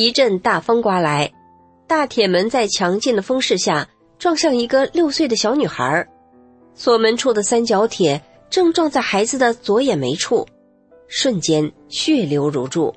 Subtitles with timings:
[0.00, 1.32] 一阵大风刮来，
[1.88, 6.06] 大铁门在强劲的风势下撞向一个六岁的小女孩，
[6.72, 10.46] 锁门处的三角铁正撞在孩子的左眼眉处，
[11.08, 12.94] 瞬间血流如注，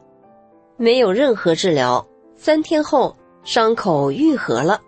[0.77, 2.05] 没有任何治疗，
[2.37, 4.79] 三天后伤口愈合了。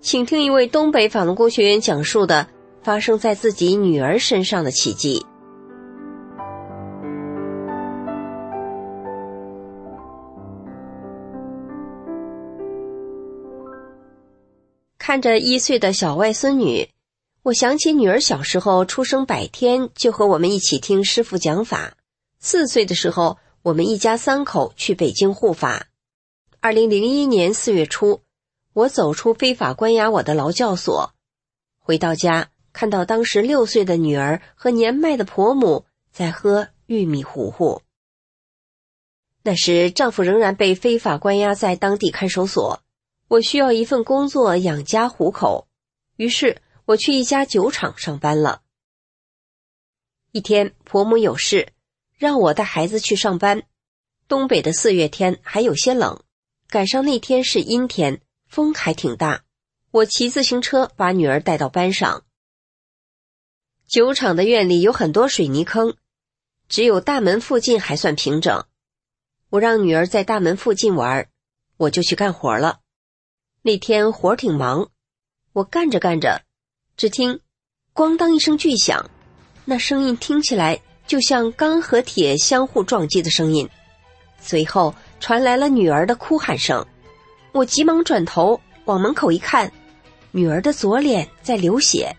[0.00, 2.46] 请听一位东北法轮功学员讲述的
[2.82, 5.26] 发生在自己女儿身上的奇迹。
[15.06, 16.90] 看着一岁的小外孙女，
[17.44, 21.96] 我想起女儿小时候出生百天就和我们一起听师傅讲法。
[22.40, 25.86] 四岁的时候，我们一家三口去北京护法。
[26.58, 28.22] 二零零一年四月初，
[28.72, 31.12] 我走出非法关押我的劳教所，
[31.78, 37.80] 回到家，看到当时六岁的女儿和年迈的婆母在喝玉米糊糊。
[39.44, 42.82] 那时丈夫仍然被非法关押在当地看守所。
[43.28, 45.66] 我需要一份工作养家糊口，
[46.16, 48.62] 于是我去一家酒厂上班了。
[50.30, 51.72] 一天，婆母有事，
[52.16, 53.64] 让我带孩子去上班。
[54.28, 56.22] 东北的四月天还有些冷，
[56.68, 59.42] 赶上那天是阴天，风还挺大。
[59.90, 62.24] 我骑自行车把女儿带到班上。
[63.88, 65.96] 酒厂的院里有很多水泥坑，
[66.68, 68.66] 只有大门附近还算平整。
[69.50, 71.28] 我让女儿在大门附近玩，
[71.76, 72.80] 我就去干活了。
[73.66, 74.90] 那天活挺忙，
[75.52, 76.40] 我干着干着，
[76.96, 77.40] 只听
[77.92, 79.10] “咣当”一声巨响，
[79.64, 83.68] 那声音听起来就像钢和铁相互撞击的声音。
[84.38, 86.86] 随后传来了女儿的哭喊声，
[87.50, 89.72] 我急忙转头往门口一看，
[90.30, 92.14] 女儿的左脸在流血。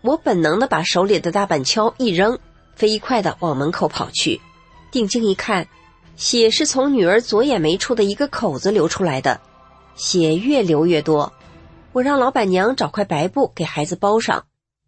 [0.00, 2.38] 我本能的把手里的大板锹一扔，
[2.74, 4.40] 飞快的往门口跑去，
[4.90, 5.68] 定睛一看，
[6.16, 9.38] 血是从女儿左眼眉处的一个口子流出来的。
[10.00, 11.34] 血越流越多，
[11.92, 14.46] 我让老板娘找块白布给孩子包上，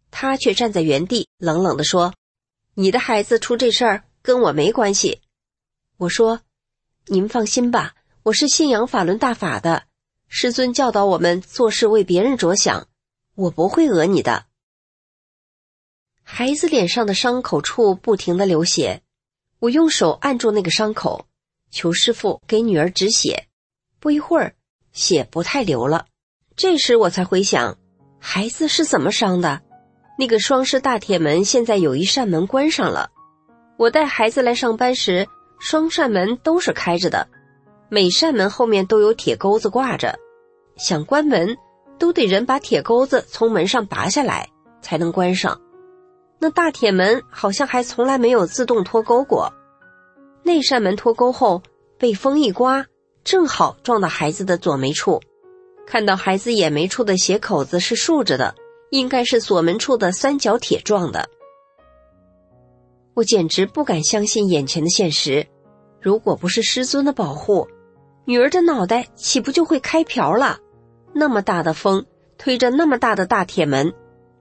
[0.09, 2.15] 她却站在原地冷冷地说
[2.73, 5.21] ：“你的孩子出这事儿跟我没关系。”
[5.97, 6.41] 我说
[7.05, 7.93] ：“您放心吧，
[8.23, 9.83] 我是信仰法轮大法的，
[10.27, 12.87] 师尊教导我们做事为别人着想，
[13.35, 14.47] 我不会讹你的。”
[16.23, 19.03] 孩子脸上的伤口处不停的流血，
[19.59, 21.27] 我用手按住那个伤口，
[21.69, 23.45] 求师傅给女儿止血。
[23.99, 24.55] 不一会儿。
[24.93, 26.05] 血不太流了，
[26.55, 27.77] 这时我才回想，
[28.19, 29.61] 孩子是怎么伤的。
[30.17, 33.09] 那个双式大铁门现在有一扇门关上了。
[33.77, 35.27] 我带孩子来上班时，
[35.59, 37.27] 双扇门都是开着的，
[37.89, 40.17] 每扇门后面都有铁钩子挂着，
[40.77, 41.57] 想关门
[41.97, 44.47] 都得人把铁钩子从门上拔下来
[44.81, 45.59] 才能关上。
[46.37, 49.51] 那大铁门好像还从来没有自动脱钩过。
[50.43, 51.63] 那扇门脱钩后，
[51.97, 52.85] 被风一刮。
[53.23, 55.21] 正好撞到孩子的左眉处，
[55.87, 58.53] 看到孩子眼眉处的血口子是竖着的，
[58.91, 61.29] 应该是锁门处的三角铁撞的。
[63.13, 65.47] 我简直不敢相信眼前的现实，
[66.01, 67.67] 如果不是师尊的保护，
[68.25, 70.59] 女儿的脑袋岂不就会开瓢了？
[71.13, 72.05] 那么大的风，
[72.37, 73.93] 推着那么大的大铁门，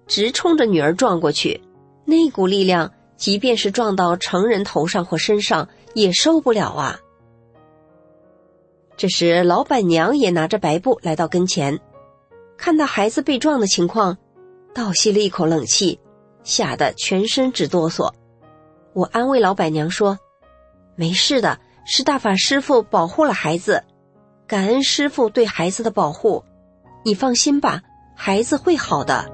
[0.08, 1.62] 直冲着女儿撞过去，
[2.04, 6.98] 那股力量，即便是撞到成人头上或身上，也受不了啊！
[8.96, 11.80] 这时，老板娘也拿着白布来到跟前，
[12.56, 14.16] 看到孩子被撞的情况，
[14.74, 15.98] 倒吸了一口冷气，
[16.44, 18.12] 吓得全身直哆嗦。
[18.92, 20.18] 我安慰老板娘说
[20.96, 23.82] ：“没事的。”是大法师傅保护了孩子，
[24.46, 26.44] 感恩师傅对孩子的保护，
[27.04, 27.82] 你放心吧，
[28.14, 29.28] 孩子会好的。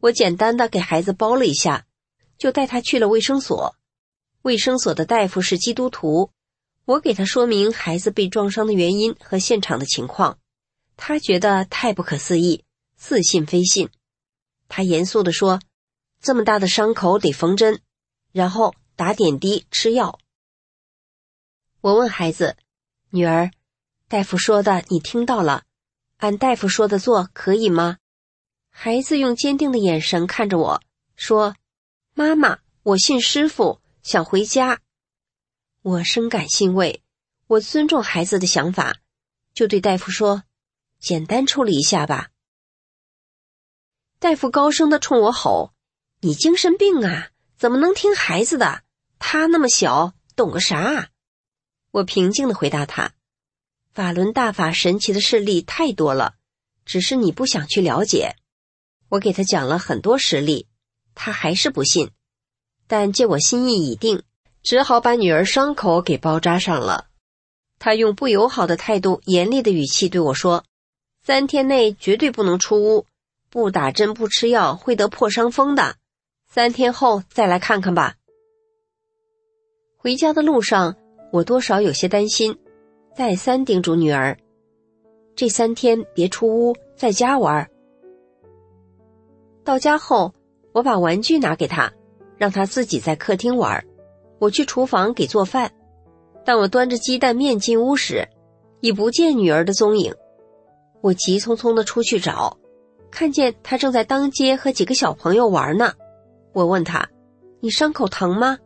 [0.00, 1.86] 我简单的给孩子包了一下，
[2.38, 3.76] 就带他去了卫生所。
[4.42, 6.30] 卫生所的大夫是基督徒，
[6.86, 10.38] 我给他说明孩子被撞伤的原因和现场的情况。
[10.96, 12.64] 他觉得太不可思议，
[12.96, 13.90] 似信非信。
[14.68, 15.60] 他严肃地说
[16.22, 17.80] ：“这么大的伤口得缝针，
[18.32, 20.18] 然后打点滴吃药。”
[21.82, 22.56] 我问孩子
[23.10, 23.50] ：“女儿，
[24.08, 25.64] 大夫说的你听到了？
[26.16, 27.98] 按大夫说的做可以吗？”
[28.70, 30.82] 孩子用坚定的眼神看着我
[31.16, 31.54] 说
[32.14, 34.80] ：“妈妈，我信师傅，想回家。”
[35.82, 37.02] 我深感欣慰，
[37.46, 38.98] 我尊重孩子的想法，
[39.52, 40.44] 就对大夫说。
[40.98, 42.28] 简单处理一下吧。
[44.18, 45.72] 大夫高声的冲我吼
[46.20, 47.30] ：“你精神病啊？
[47.56, 48.82] 怎么能听孩子的？
[49.18, 51.10] 他那么小，懂个啥？”
[51.92, 53.14] 我平静的回答他
[53.92, 56.34] ：“法轮大法神奇的事例太多了，
[56.84, 58.36] 只是你不想去了解。”
[59.10, 60.66] 我给他讲了很多实例，
[61.14, 62.10] 他还是不信。
[62.86, 64.22] 但见我心意已定，
[64.62, 67.08] 只好把女儿伤口给包扎上了。
[67.78, 70.64] 他用不友好的态度、严厉的语气对我说。
[71.22, 73.06] 三天内绝对不能出屋，
[73.50, 75.96] 不打针不吃药会得破伤风的。
[76.48, 78.16] 三天后再来看看吧。
[79.96, 80.96] 回家的路上，
[81.30, 82.58] 我多少有些担心，
[83.14, 84.36] 再三叮嘱女儿：
[85.36, 87.69] 这三天别出屋，在家玩。
[89.64, 90.32] 到家后，
[90.72, 91.92] 我把玩具拿给他，
[92.36, 93.84] 让他自己在客厅玩。
[94.38, 95.70] 我去厨房给做饭，
[96.44, 98.26] 当我端着鸡蛋面进屋时，
[98.80, 100.14] 已不见女儿的踪影。
[101.02, 102.56] 我急匆匆的出去找，
[103.10, 105.92] 看见他正在当街和几个小朋友玩呢。
[106.52, 107.08] 我问他
[107.60, 108.58] ：“你伤口疼吗？”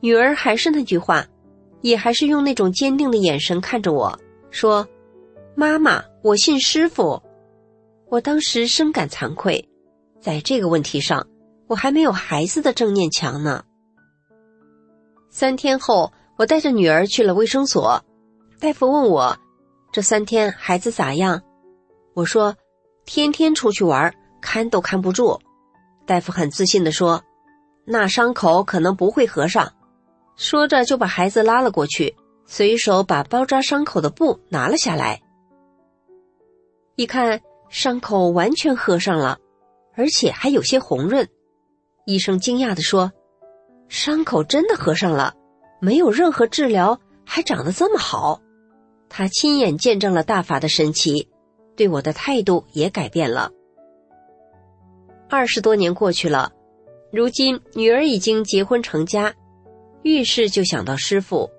[0.00, 1.26] 女儿还是那句话，
[1.80, 4.18] 也还是用那种坚定的眼神看着我
[4.50, 4.86] 说
[5.56, 7.22] ：“妈妈，我信师傅。”
[8.08, 9.68] 我当时深感惭愧，
[10.26, 11.28] 在这个问题上，
[11.68, 13.62] 我还没有孩子的正念强呢。
[15.30, 18.04] 三天后，我带着女儿去了卫生所，
[18.58, 19.38] 大夫问我
[19.92, 21.40] ：“这三天孩子咋样？”
[22.12, 22.56] 我说
[23.06, 24.12] ：“天天出去玩，
[24.42, 25.38] 看都看不住。”
[26.04, 27.22] 大夫很自信的说
[27.86, 29.74] ：“那伤口可能不会合上。”
[30.34, 35.20] 说着就把孩子拉了过去，随手把包扎伤口的布拿了下来。
[36.96, 39.38] 一看伤口完全合上了，
[39.96, 41.28] 而且还有些红润。
[42.04, 43.12] 医生惊讶的说
[43.88, 45.34] ：“伤口真的合上了，
[45.80, 48.40] 没有任何治疗，还长得这么好。”
[49.08, 51.28] 他亲眼见证了大法的神奇。
[51.76, 53.50] 对我的态度也改变了。
[55.28, 56.50] 二十多年过去了，
[57.12, 59.34] 如今女儿已经结婚成家，
[60.02, 61.50] 遇事就想到师傅，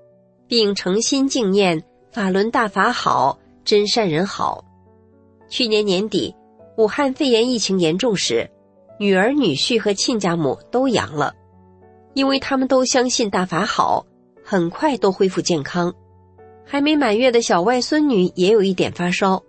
[0.47, 4.65] 并诚心敬念法轮大法好，真善人好。
[5.49, 6.33] 去年年底，
[6.77, 8.47] 武汉肺炎疫情严重时，
[8.99, 11.33] 女儿、女婿和亲家母都阳了，
[12.13, 14.05] 因为他们都相信大法好，
[14.45, 15.91] 很快都恢复健康。
[16.63, 19.41] 还没满月的小外孙女也有一点发烧。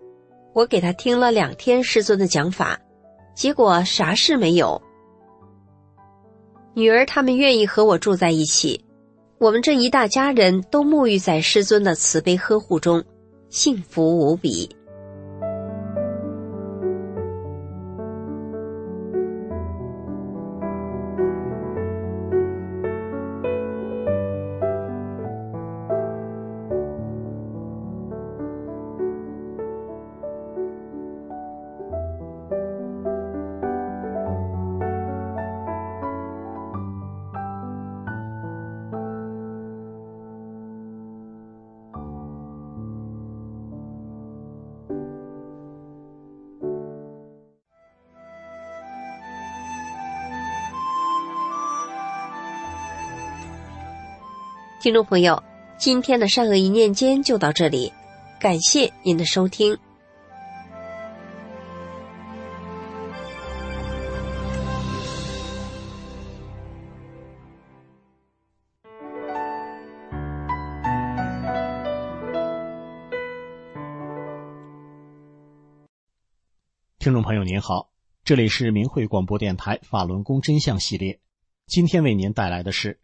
[0.55, 2.81] 我给他听了两天师尊的讲法，
[3.35, 4.81] 结果啥事没有。
[6.73, 8.83] 女儿他们愿意和我住在一起，
[9.39, 13.05] 我们这一大家人都沐浴在师尊的慈悲呵护中，
[13.51, 14.78] 幸福无比。
[54.89, 55.43] 听众朋友
[55.77, 57.93] 今天的善恶一念间就到这里
[58.41, 59.77] 感谢您的收听。
[76.99, 77.91] 听众朋友您好
[78.25, 81.21] 这里是明慧广播电台法轮功真相系列。
[81.67, 82.99] 今天为您带来的是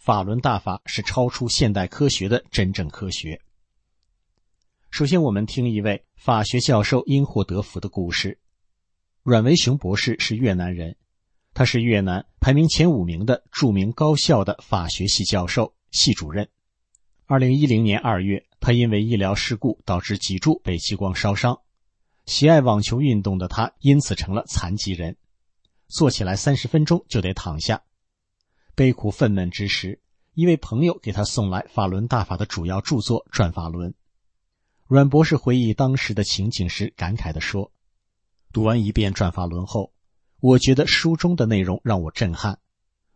[0.00, 3.38] 法轮大法是超出现代科学的真正科学。
[4.90, 8.38] 首先，我们听一位法学教授因祸得福的故事。
[9.22, 10.96] 阮维雄博士是越南人，
[11.52, 16.48] 他是越南排名前五名的著名高校的法学系教授、系主任。
[17.26, 21.60] 二零一零年二月，他因为医疗事故导致脊柱被激光烧伤。
[22.24, 25.18] 喜爱网球运动的他，因此成了残疾人，
[25.88, 27.82] 坐起来三十分钟就得躺下。
[28.80, 30.00] 悲苦愤懑之时，
[30.32, 33.90] 一位朋友给他送来法轮大法的主要著作《转法轮》。
[34.86, 37.72] 阮博士回忆当时的情景时，感慨地说
[38.54, 39.92] ：“读完一遍《转法轮》后，
[40.40, 42.58] 我觉得书中的内容让我震撼。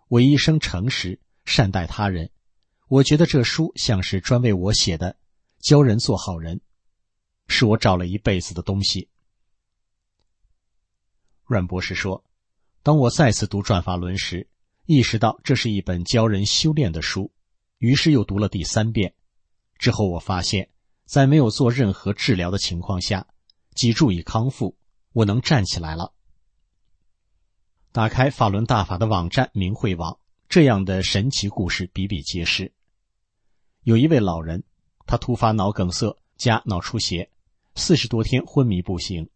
[0.09, 2.31] 我一生诚实善待他人，
[2.89, 5.17] 我觉得这书像是专为我写的，
[5.63, 6.61] 教人做好人。”
[7.49, 9.09] 是我找了一辈子的东西。
[11.47, 12.23] 阮博士说
[12.85, 14.47] ：“当我再次读《转法轮》时，
[14.87, 17.33] 意识到这是一本教人修炼的书，
[17.79, 19.15] 于是又读了第三遍。
[19.79, 20.69] 之后我发现，
[21.07, 23.27] 在没有做任何治疗的情况下，
[23.75, 24.77] 脊柱已康复，
[25.13, 26.13] 我能站起来了。”
[27.93, 32.71] 打开法轮大法的网站明慧网，这样的神奇故事比比皆是。
[33.85, 34.65] 有一位老人，
[35.07, 37.31] 他突发脑梗塞加脑出血。
[37.75, 39.29] 四十多天昏迷不醒，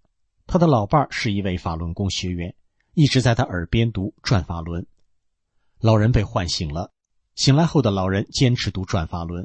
[0.46, 2.54] 他的老伴是一位法轮功学员，
[2.94, 4.82] 一直在他耳边读《转法轮》。
[5.80, 6.92] 老人被唤醒了，
[7.34, 9.44] 醒来后的老人坚持读《转法轮》，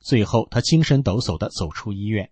[0.00, 2.30] 最后他精神抖擞地走出医院。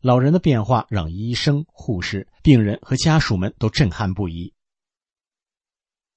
[0.00, 4.54] 老人的变化让医生、护士、病人和家属们都震撼不已。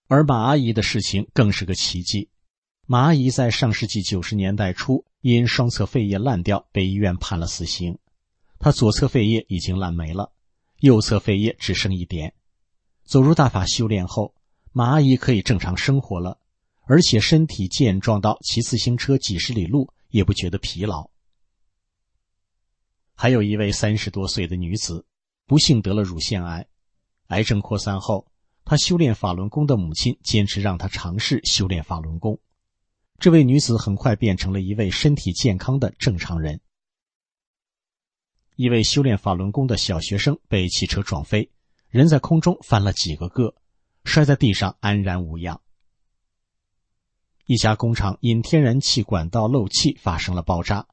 [0.07, 2.29] 而马阿姨的事情更是个奇迹。
[2.85, 7.97] 马阿姨在上世纪九十年代初因双侧肺叶烂掉，被医院判了死刑。
[8.59, 10.31] 她左侧肺叶已经烂没了，
[10.79, 12.33] 右侧肺叶只剩一点。
[13.03, 14.35] 走入大法修炼后，
[14.73, 16.39] 马阿姨可以正常生活了，
[16.83, 21.09] 而且身体健壮到骑自行车几十里路也不觉得疲劳。
[23.13, 25.05] 还有一位三十多岁的女子，
[25.45, 26.65] 不幸得了乳腺癌，
[27.27, 28.31] 癌症扩散后，
[28.63, 32.39] 她修炼法轮功的母亲坚持让她尝试修炼法轮功。
[33.19, 36.61] 这位女子很快变成了一位身体健康的正常人。
[38.55, 41.51] 一位修炼法轮功的小学生被汽车撞飞，
[41.89, 43.53] 人在空中翻了几个个，
[44.03, 45.61] 摔在地上安然无恙。
[47.45, 50.87] 一家工厂因天然气管道漏气发生了爆炸，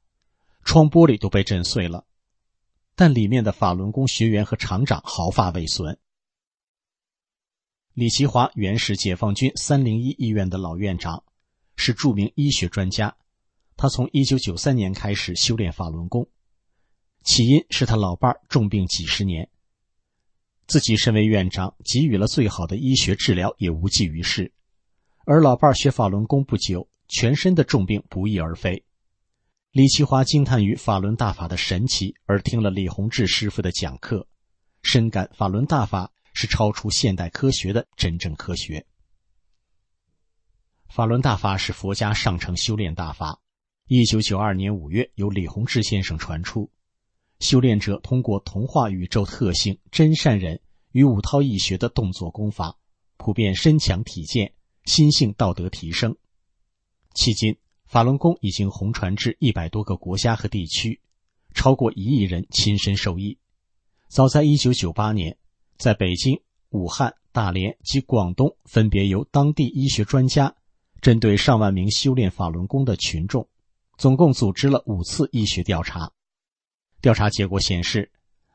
[0.64, 2.04] 窗玻璃都被震碎了，
[2.94, 5.98] 但里面的法轮功学员和厂长毫发未损。
[7.94, 11.24] 李奇华原是解放军三零一医院的老院长，
[11.76, 13.16] 是著名医学专家，
[13.76, 16.28] 他从一九九三年开始修炼法轮功。
[17.24, 19.50] 起因是他老伴儿重病几十年，
[20.68, 24.52] 自己身为院长，给予了最好的医学治疗也无济于事，
[25.24, 28.84] 而老伴学法轮功不久，全身的重病不翼而飞。
[29.72, 34.28] 李奇华惊叹于法轮大法的神奇，而听了李洪志师傅的讲课，
[34.82, 38.84] 深感法轮大法是超出现代科学的真正科学。
[40.90, 43.40] 法轮大法是佛家上乘修炼大法，
[43.86, 46.70] 一九九二年五月由李洪志先生传出。
[47.40, 50.60] 修炼者通过同化宇宙特性真善忍
[50.92, 52.76] 与五韬易学的动作功法，
[53.16, 54.52] 普遍身强体健，
[54.84, 56.16] 心性道德提升。
[57.14, 61.00] 迄今，法轮功已经红传至一百多个国家和地区，
[61.54, 63.38] 超过一亿人亲身受益。
[64.08, 65.36] 早在一九九八年，
[65.76, 66.40] 在北京、
[66.70, 70.54] 武汉、大连及广东，分别由当地医学专家
[71.00, 73.48] 针对上万名修炼法轮功的群众，
[73.96, 76.10] 总共组织了五次医学调查。
[77.00, 78.10] 调查结果显示，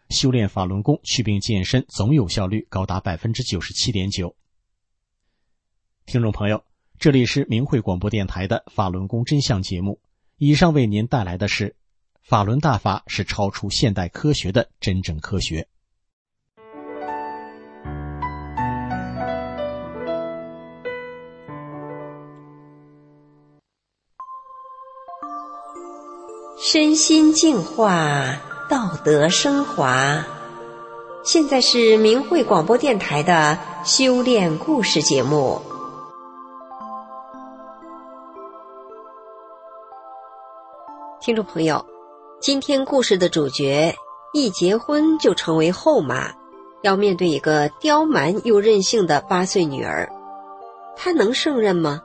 [0.10, 4.36] 修炼法轮功祛病健身总有效率高达百分之九十七点九。
[6.06, 6.62] 听众朋友，
[7.00, 10.02] 这里是明慧广播电台的法轮功真相节目，
[10.38, 11.78] 以上为您带来的是：
[12.22, 15.66] 法轮大法是超出现代科学的真正科学。
[26.66, 28.38] 身心净化，
[28.70, 30.26] 道德升华。
[31.22, 35.62] 现在是明慧广播电台的修炼故事节目。
[41.20, 41.86] 听众朋友，
[42.40, 43.94] 今天故事的主角
[44.32, 46.32] 一结婚就成为后妈，
[46.82, 50.10] 要面对一个刁蛮又任性的八岁女儿，
[50.96, 52.02] 她能胜任吗？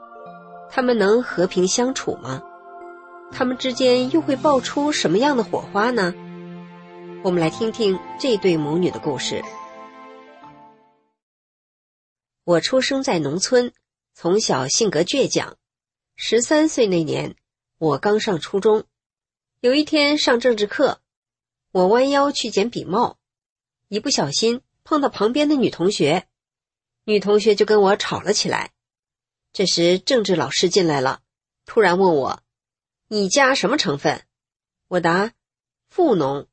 [0.69, 2.41] 他们能和平相处吗？
[3.31, 6.13] 他们之间又会爆出什么样的火花呢？
[7.23, 9.43] 我们来听听这对母女的故事。
[12.43, 13.73] 我出生在农村，
[14.13, 15.57] 从小性格倔强。
[16.15, 17.35] 十三岁那年，
[17.77, 18.83] 我刚上初中。
[19.61, 21.01] 有一天上政治课，
[21.71, 23.17] 我弯腰去捡笔帽，
[23.87, 26.27] 一不小心碰到旁边的女同学，
[27.03, 28.71] 女同学就跟我吵了起来。
[29.53, 31.21] 这时政治老师进来了，
[31.65, 32.41] 突然问我
[33.09, 34.23] ：“你家什么成分？”
[34.87, 35.33] 我答
[35.89, 36.47] ：“富农。”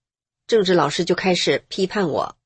[0.49, 2.37] 政治老师就开始批判我。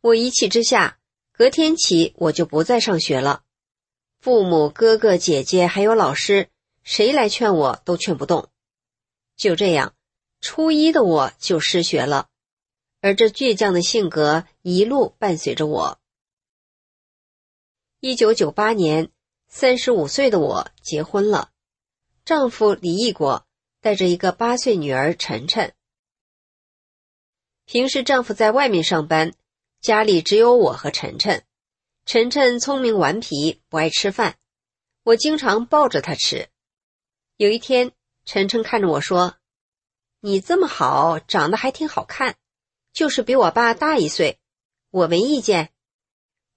[0.00, 0.98] 我一气之下，
[1.32, 3.42] 隔天起我就不再上学了。
[4.20, 6.50] 父母、哥哥、姐姐还有老师，
[6.82, 8.50] 谁来劝我都劝不动。
[9.34, 9.94] 就这样，
[10.42, 12.28] 初一的我就失学了，
[13.00, 15.98] 而这倔强的性格一路伴随着我。
[18.00, 19.10] 一九九八年，
[19.48, 21.49] 三十五岁的我结婚了，
[22.30, 23.44] 丈夫李义国
[23.80, 25.74] 带着一个八岁女儿晨晨。
[27.64, 29.34] 平时丈夫在外面上班，
[29.80, 31.44] 家里只有我和晨晨。
[32.06, 34.36] 晨晨聪明顽皮，不爱吃饭，
[35.02, 36.48] 我经常抱着他吃。
[37.36, 37.90] 有一天，
[38.24, 39.38] 晨晨看着我说
[40.22, 42.36] ：“你这么好，长得还挺好看，
[42.92, 44.38] 就是比我爸大一岁，
[44.90, 45.70] 我没意见。”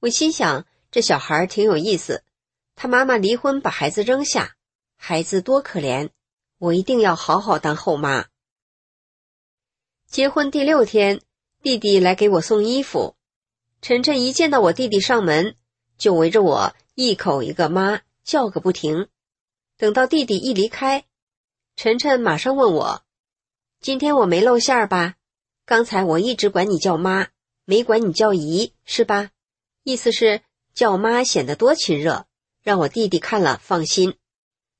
[0.01, 2.23] 我心想，这小孩挺有意思。
[2.75, 4.55] 他妈妈离婚，把孩子扔下，
[5.05, 6.11] 孩子多可怜，
[6.59, 8.27] 我一定要好好当后妈。
[10.07, 11.19] 结婚第六天，
[11.61, 13.17] 弟弟来给我送衣服。
[13.81, 15.57] 晨晨一见到我弟弟上门，
[15.97, 19.09] 就围着我一口一个妈叫个不停。
[19.75, 21.03] 等到弟弟一离开，
[21.75, 23.03] 晨晨马上问我
[23.83, 25.15] ：“今天我没露馅儿吧？
[25.65, 27.27] 刚才我一直管你叫妈，
[27.65, 29.31] 没管你叫姨，是吧？
[29.83, 30.43] 意思是
[30.73, 32.25] 叫妈显得多亲热，
[32.61, 34.15] 让我弟弟看了放心。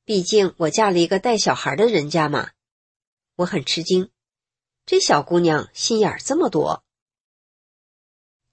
[0.06, 2.52] 毕竟我嫁了一个带小孩的人家嘛。”
[3.38, 4.10] 我很吃惊。
[4.86, 6.84] 这小姑娘心眼儿这么多。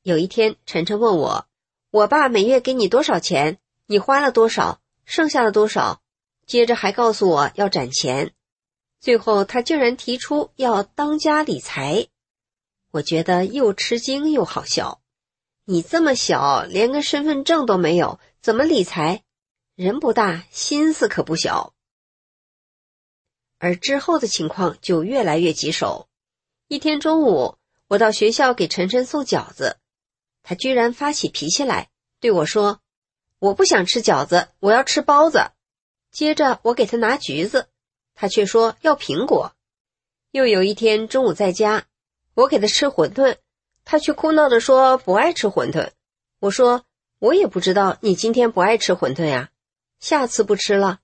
[0.03, 1.47] 有一天，晨晨问我
[1.91, 3.59] ：“我爸每月给你多少钱？
[3.87, 4.81] 你花了多少？
[5.05, 6.01] 剩下了多少？”
[6.47, 8.33] 接着还告诉我要攒钱。
[8.99, 12.09] 最后，他竟然提出要当家理财。
[12.91, 15.01] 我觉得又吃惊又好笑。
[15.65, 19.23] 你这么小，连个身份证都没有，怎么理财？
[19.81, 21.73] 人不大，心思可不小。
[23.57, 26.07] 而之后的情况就越来越棘手。
[26.69, 27.57] 一天中午，
[27.89, 29.79] 我到学校给晨晨送饺子，
[30.43, 31.89] 他居然发起脾气来，
[32.21, 32.83] 对我说
[33.41, 35.51] ：“我不想吃饺子，我要吃包子。”
[36.13, 37.71] 接着我给他拿橘子，
[38.15, 39.55] 他却说要苹果。
[40.31, 41.87] 又有一天中午在家，
[42.35, 43.39] 我给他吃馄饨，
[43.87, 45.93] 他却哭闹着说不爱吃馄饨。
[46.39, 46.85] 我说
[47.19, 49.51] ：“我也不知道你今天不爱吃馄饨呀，
[50.01, 50.99] 下次不吃了。”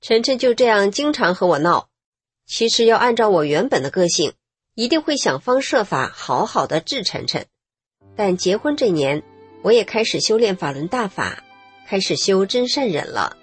[0.00, 1.88] 晨晨就这样经常和我闹。
[2.46, 4.32] 其实要按照我原本的个性，
[4.74, 7.46] 一定会想方设法好好的治晨晨。
[8.16, 9.22] 但结婚这年，
[9.62, 11.44] 我也开始修炼法轮大法，
[11.86, 13.36] 开始修真善忍了。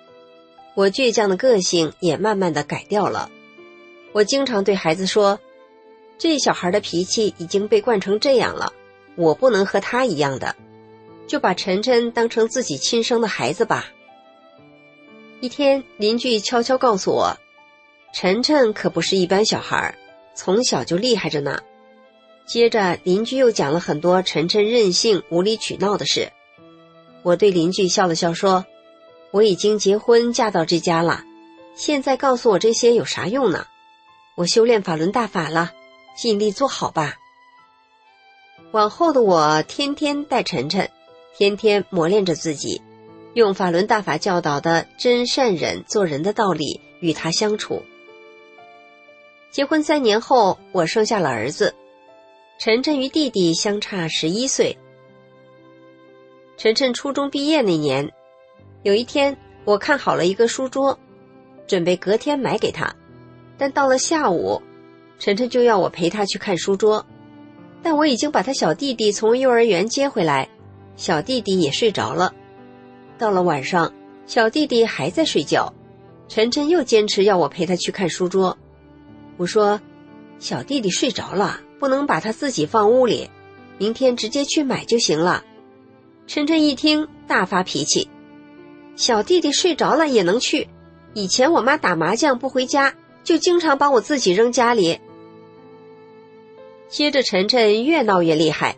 [0.75, 3.31] 我倔强的个性也慢慢的改掉了。
[4.11, 5.39] 我经常对孩子说
[6.19, 8.73] ：“这小孩的脾气已经被惯成这样了，
[9.15, 10.55] 我不能和他一样的，
[11.27, 13.87] 就把晨晨当成自己亲生的孩子吧。”
[15.39, 17.37] 一天，邻居悄悄告诉我。
[18.13, 19.95] 晨晨可不是一般小孩，
[20.33, 21.59] 从小就厉害着呢。
[22.47, 26.31] 接着，邻居又讲了很多晨晨任性、无理取闹的事。
[27.21, 28.65] 我对邻居笑了笑，说
[29.31, 31.23] ：“我已经结婚嫁到这家了，
[31.75, 33.67] 现在告诉我这些有啥用呢？
[34.35, 35.73] 我修炼法轮大法了，
[36.17, 37.15] 尽力做好吧。
[38.71, 40.89] 往后的我，天天带晨晨，
[41.37, 42.81] 天天磨练着自己，
[43.35, 47.83] 用法轮大法教导的真善忍做人的道理与他相处。”
[49.51, 51.75] 结婚三年后，我生下了儿子。
[52.57, 54.75] 晨晨与弟弟相差十一岁。
[56.57, 58.11] 晨晨初中毕业那年，
[58.81, 60.97] 有一天我看好了一个书桌，
[61.67, 62.91] 准备隔天买给他。
[63.59, 64.59] 但到了下午，
[65.19, 67.05] 晨晨就要我陪他去看书桌。
[67.83, 70.49] 但我已经把他小弟弟从幼儿园接回来，
[70.97, 72.33] 小弟弟也睡着了。
[73.17, 73.93] 到了晚上，
[74.25, 75.73] 小弟弟还在睡觉，
[76.27, 78.57] 晨晨又坚持要我陪他去看书桌。
[79.37, 79.79] 我说
[80.39, 83.29] ：“小弟弟睡着了，不能把他自己放屋里，
[83.77, 85.45] 明天直接去买就行了。”
[86.27, 88.09] 晨晨一听，大发脾气
[88.97, 90.67] ：“小弟弟睡着了也能去？
[91.13, 94.99] 以前我妈打麻将不回家，就经常把我自己扔家里。”
[96.89, 98.75] 接着，晨晨越闹越厉害。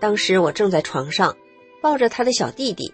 [0.00, 1.36] 当时我正在床上，
[1.80, 2.92] 抱着他的小弟弟，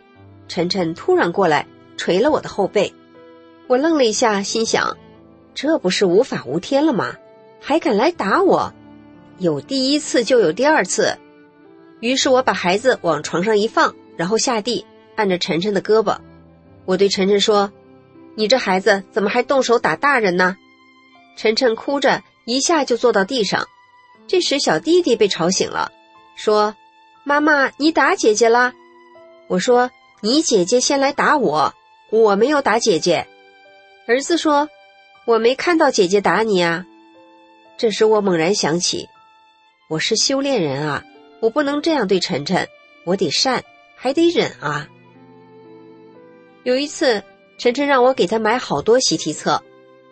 [0.48, 2.92] 晨晨突然过来捶了我的后背，
[3.66, 4.96] 我愣了一下，心想。
[5.54, 7.16] 这不是无法无天了吗？
[7.60, 8.72] 还敢来打我？
[9.38, 11.16] 有第一次就有第二次。
[12.00, 14.84] 于是我把孩子往床上一放，然后下地
[15.16, 16.18] 按着晨晨的胳膊。
[16.84, 17.72] 我对晨晨说
[18.36, 20.56] ：“你这孩子怎么还动手打大人呢？”
[21.36, 23.66] 晨晨哭着一下就坐到地上。
[24.26, 25.92] 这时小弟弟被吵醒了，
[26.36, 26.76] 说
[27.24, 28.74] ：“妈妈，你打姐姐啦？”
[29.48, 31.74] 我说：“你姐姐先来打我，
[32.10, 33.26] 我没有打姐姐。”
[34.06, 34.68] 儿子说
[35.26, 36.86] ：“我没看到姐姐打你啊。”
[37.76, 39.08] 这时我猛然想起，
[39.88, 41.02] 我是修炼人啊，
[41.40, 42.68] 我不能这样对晨晨，
[43.04, 43.64] 我得善，
[43.96, 44.88] 还得忍啊。
[46.62, 47.24] 有一次，
[47.58, 49.62] 晨晨让我给他买好多习题册，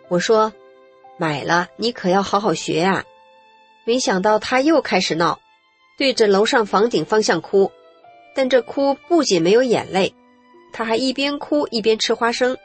[0.09, 0.51] 我说
[1.17, 3.05] ：“买了，你可要好好学呀。”
[3.85, 5.39] 没想到他又开始闹，
[5.97, 7.71] 对着楼上房顶方向哭，
[8.35, 10.13] 但这哭不仅没有眼泪，
[10.71, 12.57] 他还一边哭一边吃花生，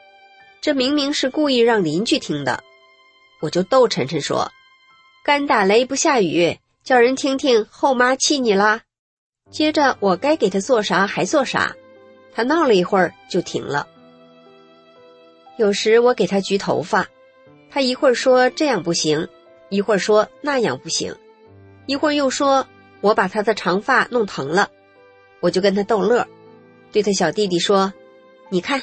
[0.61, 2.63] 这明明是故意让邻居听的。
[3.39, 4.51] 我就逗晨晨说
[5.23, 8.81] ：“干打雷不下雨，叫人听听后妈气你啦。”
[9.51, 11.75] 接着我该给他做啥还做啥。
[12.33, 13.87] 他闹了一会儿就停了。
[15.57, 17.07] 有时我给他焗头发，
[17.69, 19.27] 他一会儿说这样不行，
[19.69, 21.15] 一会儿说那样不行，
[21.85, 22.65] 一会儿又说
[23.01, 24.69] 我把他的长发弄疼了，
[25.39, 26.27] 我就跟他逗乐，
[26.91, 27.93] 对他小弟弟说
[28.49, 28.81] ：“你看，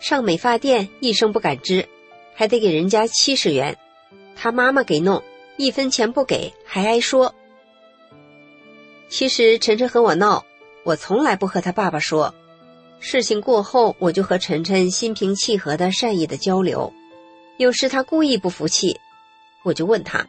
[0.00, 1.86] 上美发店一声不敢吱，
[2.34, 3.78] 还得给人家七十元，
[4.36, 5.22] 他妈妈给弄
[5.56, 7.34] 一分钱不给还挨说。”
[9.08, 10.44] 其实晨晨和我闹，
[10.82, 12.34] 我从来不和他爸爸说。
[13.00, 16.92] 事情过后，我就和晨晨心平气和的、善意的交流。
[17.58, 18.98] 有时他故意不服气，
[19.62, 20.26] 我就问他：“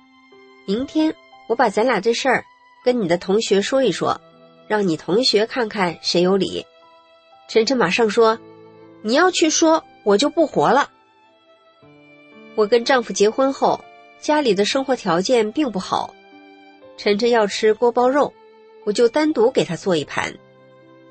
[0.67, 1.15] 明天
[1.47, 2.45] 我把咱俩这事儿
[2.85, 4.21] 跟你的同学说一说，
[4.67, 6.65] 让你同学看看谁有理。”
[7.49, 8.39] 晨晨马上说
[9.01, 10.91] ：“你要去说，我就不活了。”
[12.55, 13.83] 我跟丈夫结婚后，
[14.19, 16.13] 家里的生活条件并不好。
[16.95, 18.33] 晨晨要吃锅包肉，
[18.85, 20.35] 我就单独给他做一盘。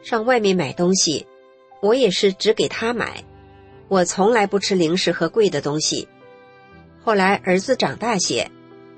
[0.02, 1.26] 上外面买东西。
[1.80, 3.22] 我也是只给他买，
[3.88, 6.08] 我从来不吃零食和贵的东西。
[7.02, 8.50] 后来儿子长大些，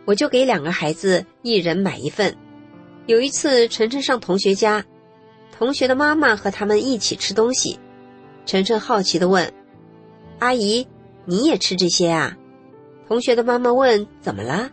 [0.05, 2.37] 我就给两个孩子一人买一份。
[3.07, 4.85] 有一次晨晨上同学家，
[5.57, 7.79] 同学的妈妈和他们一起吃东西，
[8.45, 9.53] 晨晨好奇的问
[10.41, 10.89] ：“阿姨，
[11.25, 12.37] 你也吃这些啊？”
[13.07, 14.71] 同学的妈妈问：“怎么了？”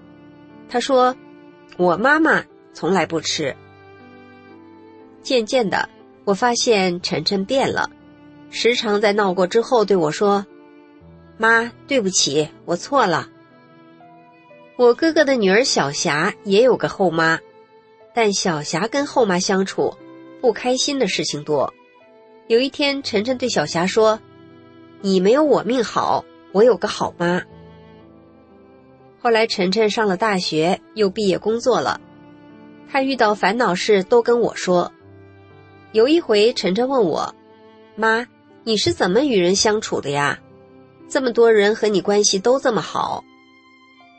[0.67, 1.15] 他说
[1.77, 2.43] ：“我妈妈
[2.73, 3.55] 从来不吃。”
[5.21, 5.87] 渐渐的，
[6.25, 7.91] 我发现晨晨变了。
[8.49, 10.43] 时常在闹过之后对我说
[11.37, 13.29] ：“妈，对不起，我错了。”
[14.75, 17.39] 我哥哥的女儿小霞也有个后妈，
[18.13, 19.93] 但小霞跟后妈相处，
[20.41, 21.73] 不开心的事情多。
[22.47, 24.19] 有一天，晨晨对小霞说
[25.01, 27.41] ：“你没有我命好，我有个好妈。”
[29.19, 31.99] 后来，晨晨上了大学，又毕业工作了，
[32.89, 34.91] 他遇到烦恼事都跟我说。
[35.91, 37.33] 有一回，晨晨问我
[37.95, 38.27] ：“妈。”
[38.65, 40.39] 你是怎么与人相处的呀？
[41.09, 43.21] 这么多人和你关系都这么好，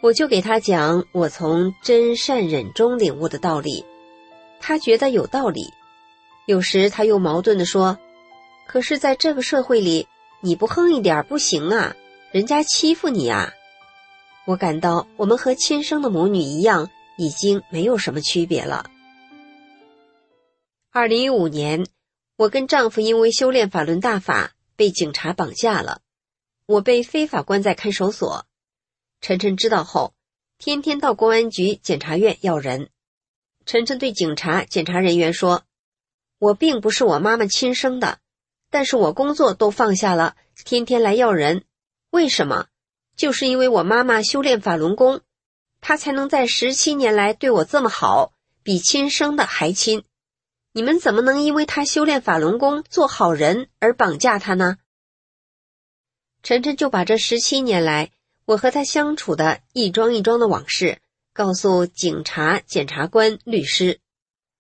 [0.05, 3.87] 我就给他讲我从真善忍中领悟的道理，
[4.61, 5.73] 他觉得有道理。
[6.45, 7.99] 有时他又矛盾的说
[8.69, 10.07] ：“可是在这个社会里，
[10.43, 11.97] 你不横一点不行啊，
[12.33, 13.55] 人家欺负你啊。”
[14.45, 18.91] 我感到我们和亲生的母女一样，已经没有什么区别了。
[20.93, 21.87] 二零一五年。
[22.37, 26.01] 我跟丈夫因为修炼法轮大法被警察绑架了，
[26.67, 28.45] 我被非法关在看守所。
[29.25, 30.13] 晨晨知道后，
[30.59, 32.91] 天天到公安局、检察院要人。
[33.65, 35.63] 晨晨对警察、检察人员说
[36.39, 38.19] ：“我并不是我妈妈亲生的，
[38.69, 41.65] 但是我工作都放下了，天天来要人。
[42.11, 42.67] 为什么？
[43.17, 45.23] 就是因为我妈妈修炼法轮功，
[45.81, 50.05] 她才能在十七年来对我这么好，比亲生的还亲。”
[50.73, 54.77] 你们怎么能因为她修炼法轮功做好人而绑架她呢？
[56.43, 58.11] 晨晨就把这十七年来
[58.45, 61.01] 我和他相处的一桩一桩的往事
[61.33, 64.01] 告诉警察、检察官、律师。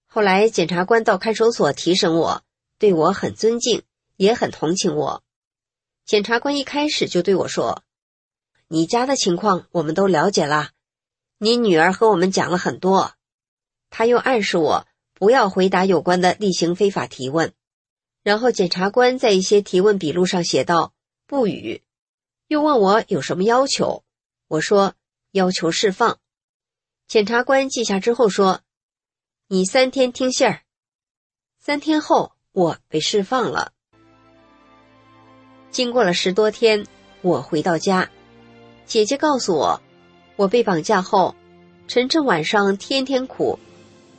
[0.07, 2.42] 后来检察官到看守所提审我，
[2.79, 3.83] 对我很尊敬，
[4.16, 5.23] 也很同情我。
[6.05, 7.83] 检察官一开始就对我说
[8.68, 10.70] ：“你家的情况我们都了解了，
[11.38, 13.14] 你女儿和我们讲了很多。”
[13.90, 14.87] 他又暗示我。
[15.16, 17.55] 不要回答有关的例行非法提问。
[18.25, 20.92] 然后检察官在一些提问笔录上写道
[21.25, 21.83] ：“不语。”
[22.46, 24.04] 又问我有什么要求，
[24.48, 24.94] 我说
[25.33, 26.18] 要求释放。
[27.07, 28.61] 检察官记下之后说
[29.48, 30.61] ：“你三天听信儿。”
[31.61, 33.72] 三天后我被释放了。
[35.70, 36.87] 经过了十多天，
[37.22, 38.11] 我回到家，
[38.87, 39.80] 姐姐告诉我，
[40.37, 41.35] 我被绑架后，
[41.88, 43.59] 晨晨晚上天天哭，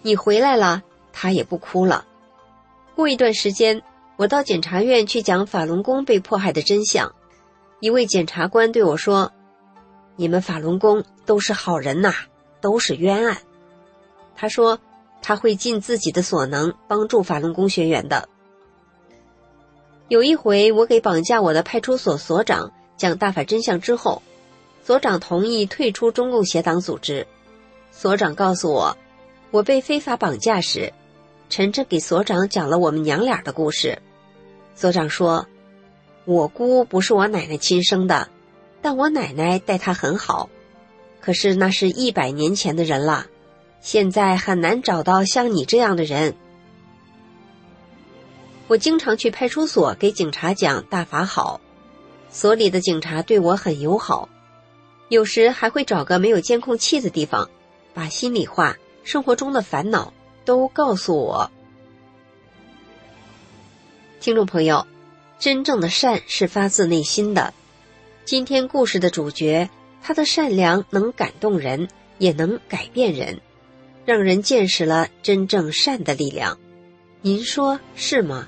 [0.01, 0.83] 你回来了。
[1.17, 2.05] 他也不哭了。
[2.93, 3.81] 过一段时间，
[4.17, 7.15] 我到检察院去讲法轮功被迫害的真相。
[7.79, 9.31] 一位检察官对我说
[10.15, 12.13] ：“你们法轮功都是好人呐，
[12.61, 13.37] 都是冤案。”
[14.35, 14.79] 他说
[15.21, 18.27] 他会尽自己的所能帮助法轮功学员的。
[20.07, 24.21] 有一回，我给绑架我的派出所所长讲大法真相之后，
[24.83, 27.25] 所长同意退出中共邪党组织。
[27.91, 28.97] 所长告诉我，
[29.51, 30.93] 我被非法绑架时，
[31.49, 33.99] 晨晨给所长讲了我们娘俩的故事。
[34.75, 35.47] 所长说，
[36.25, 38.29] 我姑不是我奶奶亲生的，
[38.81, 40.49] 但我奶奶待她很好。
[41.21, 43.27] 可是那是一百年前的人了，
[43.81, 46.35] 现在很难找到像你这样的人。
[48.67, 51.61] 我经常去派出所给警察讲大法好，
[52.31, 54.27] 所里的警察对我很友好，
[55.09, 57.49] 有时还会找个没有监控器的地方，
[57.93, 60.11] 把心里话、生活中的烦恼
[60.45, 61.51] 都告诉我。
[64.19, 64.87] 听众朋友，
[65.39, 67.53] 真正的善是发自内心的。
[68.23, 69.69] 今天故事的主角，
[70.01, 73.39] 他的善良能感动人，也能改变人，
[74.05, 76.57] 让人见识了真正善的力量。
[77.21, 78.47] 您说是吗？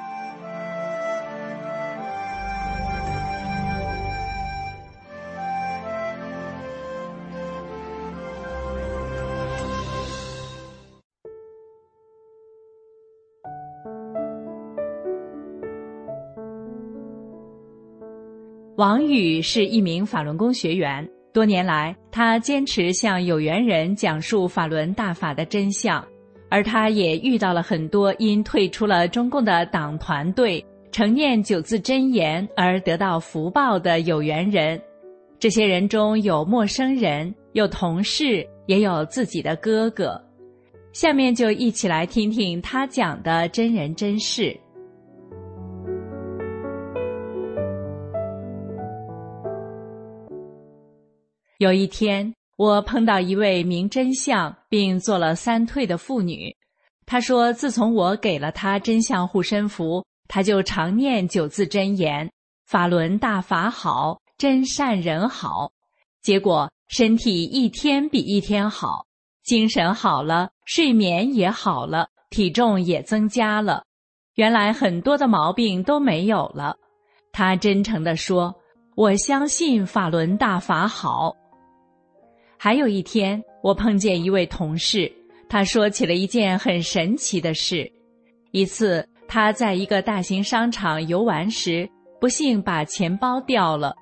[18.77, 26.03] 王宇是一名法轮功学员，多年来，他坚持向有缘人讲述法轮大法的真相，
[26.49, 34.81] 而他也遇到了很多因退出了中共的党团队，成念九字真言而得到福报的有缘人。
[35.37, 40.19] 这些人中有陌生人，有同事，也有自己的哥哥。
[40.93, 44.57] 下面就一起来听听他讲的真人真事。
[51.61, 56.57] 有一天，我碰到一位明真相并做了三退的妇女。
[57.05, 62.27] 她说，自从我给了她真相护身符，她就常念九字真言
[62.65, 65.71] ：“法轮大法好，真善人好。”
[66.23, 69.05] 结果身体一天比一天好，
[69.43, 73.83] 精神好了，睡眠也好了，体重也增加了，
[74.33, 76.75] 原来很多的毛病都没有了。
[77.31, 78.55] 她真诚地说
[78.97, 81.35] ：“我相信法轮大法好。”
[82.63, 85.11] 还有一天，我碰见一位同事，
[85.49, 87.91] 他说起了一件很神奇的事。
[88.51, 93.95] 一次，他在一个大型商场游玩时，不幸把钱包掉了。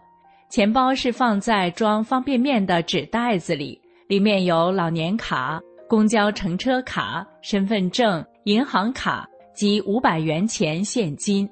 [0.49, 11.49] 钱包是放在装方便面的纸袋子里，里面有老年卡、公交乘车卡、身份证、银行卡及五百元钱现金，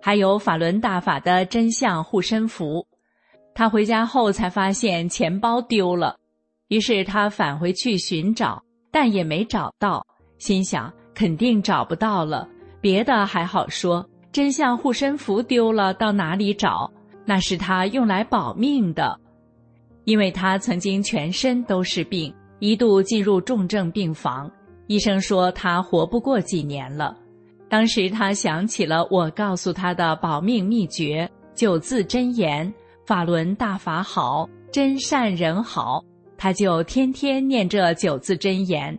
[0.00, 2.86] 还有法轮大法的真相护身符。
[3.56, 6.16] 他回家后才发现钱包丢了。
[6.74, 8.60] 于是他返回去寻找，
[8.90, 10.04] 但也没找到，
[10.38, 12.48] 心想肯定找不到了。
[12.80, 16.90] 别的还好说，真相护身符丢了，到哪里找？
[17.24, 19.16] 那是他用来保命的，
[20.02, 24.50] 因为他曾经全身都是病，一度进入重症病房，
[24.88, 27.16] 医生说他活不过几年了。
[27.68, 32.74] 当时他想起了我告诉他的保命秘诀：九字真言，
[33.06, 36.02] 法轮大法好，真善人好。
[36.44, 38.98] 他就天天念这九字真言。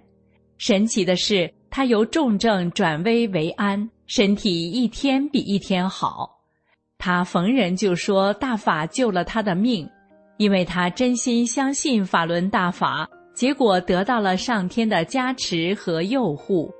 [0.58, 6.40] 神奇的是，他由重症转危为安，身体一天比一天好。
[6.98, 9.88] 他逢人就说大法救了他的命，
[10.38, 16.74] 因为他真心相信法轮大法，结果得到了上天的加持和佑护。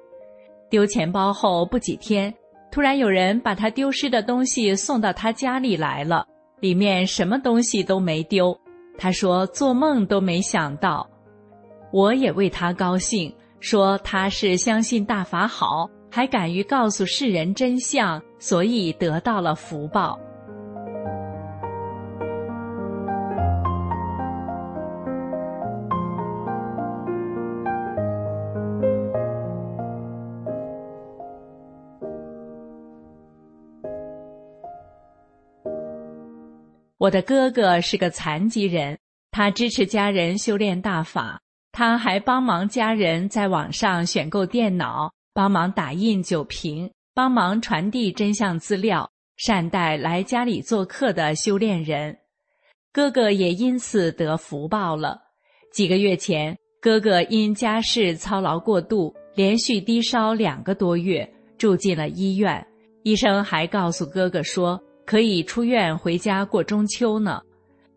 [0.72, 2.34] 丢钱包后不几天，
[2.72, 6.26] 突然有人把他丢失的东西送到他家里来了，
[6.60, 8.60] 里面什么东西都没丢。
[8.98, 11.10] 他说做梦都没想到，
[11.92, 15.90] 我也为他高兴，说他是相信大法好。
[16.12, 20.18] 还敢于告诉世人真相，所以得到了福报。
[37.06, 38.98] 我的哥哥是个残疾人，
[39.30, 41.40] 他支持家人修炼大法，
[41.72, 45.12] 他还帮忙家人在网上选购电脑。
[45.32, 52.18] 帮忙打印酒瓶，帮忙传递真相资料，善待来家里做客的修炼人。
[52.92, 55.20] 哥哥也因此得福报了。
[55.72, 62.66] 几个月前，哥哥因家事操劳过度，连续低烧两个多月，住进了医院。
[63.04, 67.42] 医生还告诉哥哥说可以出院回家过中秋呢。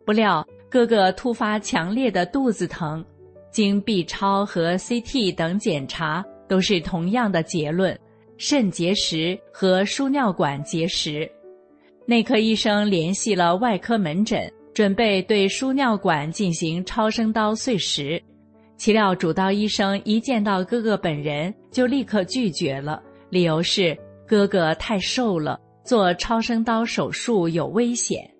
[0.05, 3.05] 不料哥哥突发强烈的肚子疼，
[3.51, 6.25] 经 B 超和 CT 等检查。
[6.49, 7.95] 都是同样的结论：
[8.39, 11.31] 肾结石和输尿管结石。
[12.07, 18.19] 内科医生联系了外科门诊，准备对输尿管进行超声刀碎石。
[18.79, 23.95] 岂料主刀医生一见到哥哥本人，就立刻拒绝了，理由是
[24.27, 28.31] 哥哥太瘦了，做超声刀手术有危险。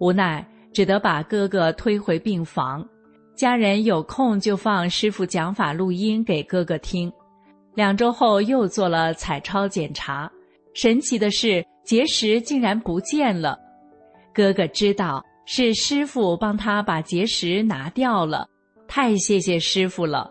[0.00, 2.84] 无奈只得把哥哥推回病房。
[3.36, 7.10] 家人有空就放师傅讲法录音给哥哥听。
[7.76, 10.28] 两周后又做了彩超检查，
[10.74, 13.56] 神奇的是结石竟然不见了。
[14.34, 18.48] 哥哥知道是师傅帮他把结石拿掉了，
[18.88, 20.28] 太谢谢师傅了。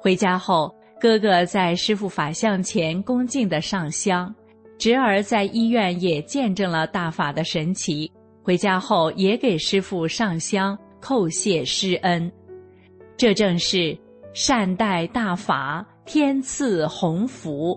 [0.00, 4.34] 回家后，哥哥在师傅法像前恭敬地上香，
[4.78, 8.10] 侄儿在医院也见证了大法的神奇，
[8.42, 12.30] 回家后也给师傅上香叩谢师恩。
[13.16, 13.98] 这正是
[14.34, 15.86] 善待大法。
[16.06, 17.76] 天赐鸿福。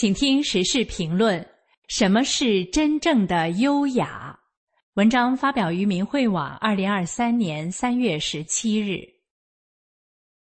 [0.00, 1.46] 请听时事评论：
[1.88, 4.34] 什么是真正的优雅？
[4.94, 8.98] 文章发表于明慧网，二零二三年三月十七日。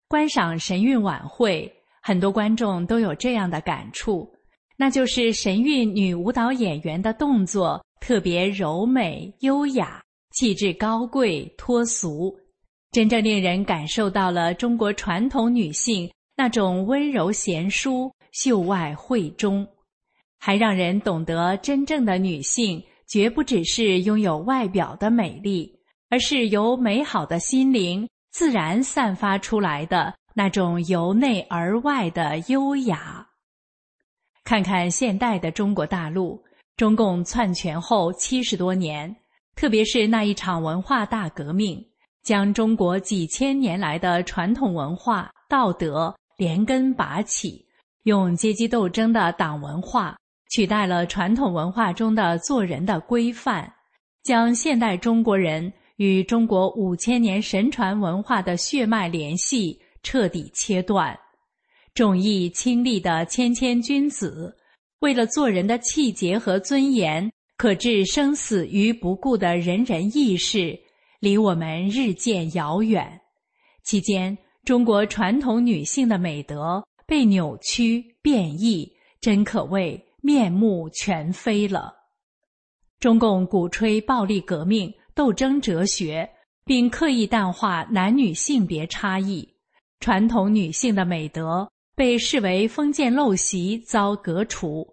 [0.06, 1.68] 观赏神韵晚会，
[2.00, 4.32] 很多观众都有这样的感触，
[4.76, 10.00] 那就是神韵女舞蹈演员的动作特别柔美、优雅，
[10.36, 12.32] 气质高贵脱俗，
[12.92, 18.08] 真正令人感受到了中国传统女性那种温柔贤淑。
[18.32, 19.66] 秀外慧中，
[20.38, 25.72] 还让人懂得真正的女性绝不只是拥有外表的美丽，
[26.10, 33.26] 而是由美好的心灵自然散发出来的那种由内而外的优雅。
[34.44, 36.42] 看看现代的中国大陆，
[36.76, 39.14] 中共篡权后七十多年，
[39.56, 41.84] 特别是那一场文化大革命，
[42.22, 47.67] 将中国几千年来的传统文化道德连根拔起。
[48.04, 50.16] 用阶级斗争的党文化
[50.50, 53.70] 取代了传统文化中的做人的规范，
[54.22, 61.18] 将现代中国人与中国五千年神传文化的血脉联系彻底切断。
[61.94, 64.56] 重义轻利的谦谦君子，
[65.00, 70.78] 为了做人的气节和尊严，可置生死于不顾的仁人义士，
[71.20, 73.20] 离我们日渐遥远。
[73.82, 74.36] 期间。
[74.64, 81.92] 中国传统女性的美德被扭曲变异，真可谓面目全非了。
[83.00, 86.28] 中共鼓吹暴力革命斗争哲学，
[86.66, 89.48] 并刻意淡化男女性别差异，
[90.00, 94.86] 传统女性的美德被视为封建陋习，遭革除，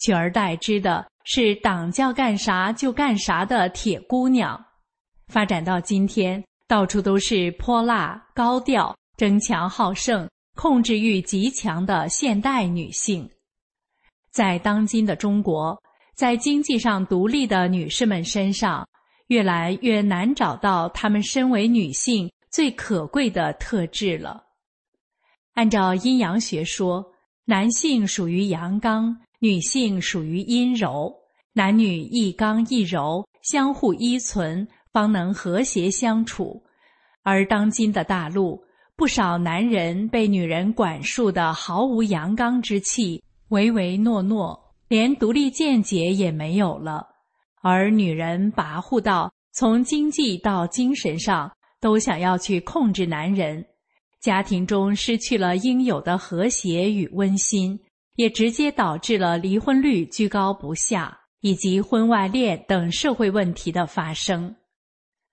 [0.00, 1.06] 取而代之的。
[1.24, 4.60] 是党叫干啥就干啥的铁姑娘，
[5.28, 13.28] 发展到今天，到处都是泼辣、高调、争强好胜、控制欲极强的现代女性。
[14.30, 15.80] 在当今的中国，
[16.14, 18.88] 在经济上独立的女士们身上，
[19.28, 24.42] 越来越难找到她们身为女性最可贵的特质了。
[25.54, 27.04] 按照阴阳学说，
[27.44, 29.16] 男性属于阳刚。
[29.38, 31.12] 女性属于阴柔，
[31.52, 36.62] 男女一刚一柔，相互依存，方能和谐相处。
[37.24, 38.62] 而当今的大陆，
[38.96, 47.06] 不少男人被女人管束的毫无阳刚之气，唯唯诺诺，连独立见解也没有了；
[47.62, 53.64] 而女人跋扈到从经济到精神上都想要去控制男人，
[54.20, 57.78] 家庭中失去了应有的和谐与温馨。
[58.16, 64.54] 也直接导致了离婚率居高不下，以及婚外恋等社会问题的发生。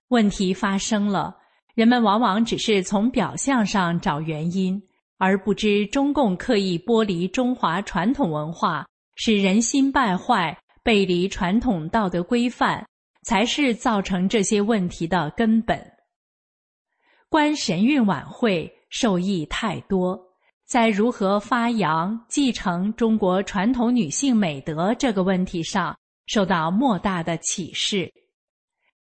[0.08, 1.36] 问题发生了，
[1.74, 4.82] 人们往往只是从表象上找原因，
[5.18, 12.84] 而不知中共刻意剥离中华传统文化，使人心败坏、背离传统道德规范，
[13.22, 15.80] 才是造成这些问题的根本。
[17.28, 20.18] 观神韵晚会受益太多。
[20.66, 25.96] 在如何发扬、继承中国传统女性美德这个问题上，
[26.26, 28.08] 受到莫大的启示。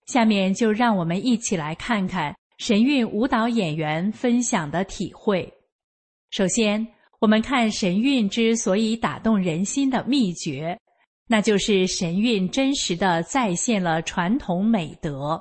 [0.06, 5.50] 下面就让我们一起来看看神韵舞蹈演员分享的体会。
[6.30, 6.84] 首先，
[7.20, 10.76] 我们看神韵之所以打动人心的秘诀，
[11.28, 15.40] 那就是神韵真实的再现了传统美德。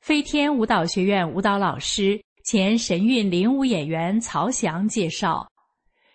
[0.00, 2.20] 飞天舞蹈学院舞蹈老师。
[2.44, 5.46] 前神韵领舞演员曹翔介绍，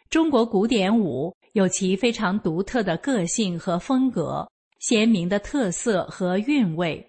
[0.09, 4.49] 中国古典舞有其非常独特的个性和风格，
[4.80, 7.07] 鲜明的特色和韵味。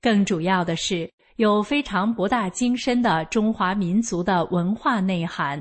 [0.00, 5.58] 更主要的是，有非常博大精深的中华民族的文化内涵，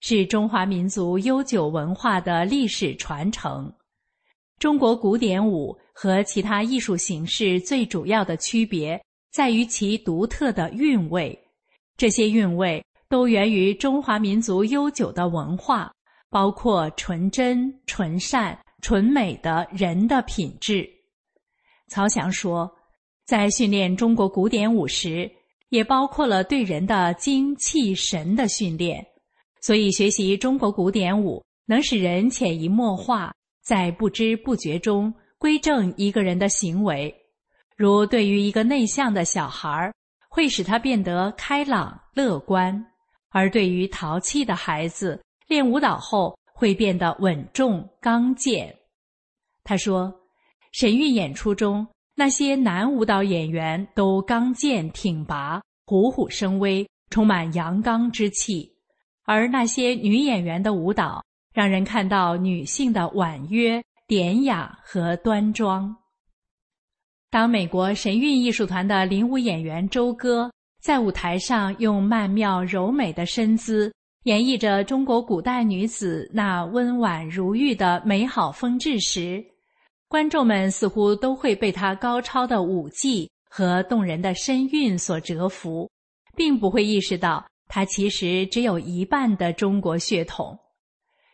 [0.00, 3.72] 是中华民族悠久文化的历史传承。
[4.58, 9.02] 中国古典舞和其他艺术形式最主要的区别
[9.32, 11.34] 在于其独特的韵味。
[11.96, 15.90] 这些韵味都源于中华民族悠久的文化，
[16.28, 20.86] 包括纯真、纯善、纯美的人的品质。
[21.88, 22.70] 曹翔说，
[23.24, 25.30] 在训练中国古典舞时，
[25.68, 29.06] 也包括了对人的精气神的训练。
[29.60, 37.14] 所以，学习中国古典舞能使人潜移默化，在不知不觉中归正一个人的行为。
[37.76, 39.92] 如对于一个内向的小孩。
[40.34, 42.86] 会使他变得开朗乐观，
[43.28, 48.74] 而对于淘气的孩子，练舞蹈后会变得稳重刚健。
[49.62, 50.10] 他说，
[50.72, 58.68] 神韵演出中那些男舞蹈演员都刚健挺拔、虎虎生威，充满阳刚之气；
[59.24, 65.94] 而那些女演员的舞蹈，让人看到女性的婉约、典雅和端庄。
[67.30, 70.52] 当美国神韵艺术团的领舞演员周歌
[70.82, 73.90] 在舞台上用曼妙柔美的身姿
[74.24, 79.42] 演绎着中国古代女子那温婉如玉的美好风致时，
[80.12, 85.90] 观众们似乎都会被他高超的舞技和动人的身韵所折服，
[86.36, 90.54] 并不会意识到他其实只有一半的中国血统。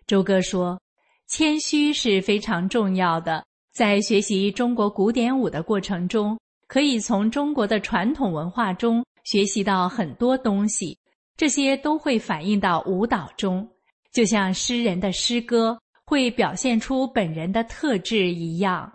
[0.06, 0.80] 周歌说
[1.26, 10.96] ：“谦虚是非常重要的。”在学习中国古典舞的过程中，可以从中国的传统文化中学习到很多东西，
[11.36, 13.68] 这些都会反映到舞蹈中，
[14.12, 15.76] 就像诗人的诗歌
[16.08, 18.90] 会表现出本人的特质一样。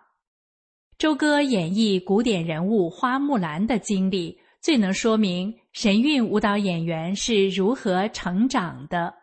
[0.98, 9.14] 周哥演绎古典人物花木兰的经历，最能说明神韵舞蹈演员是如何成长的。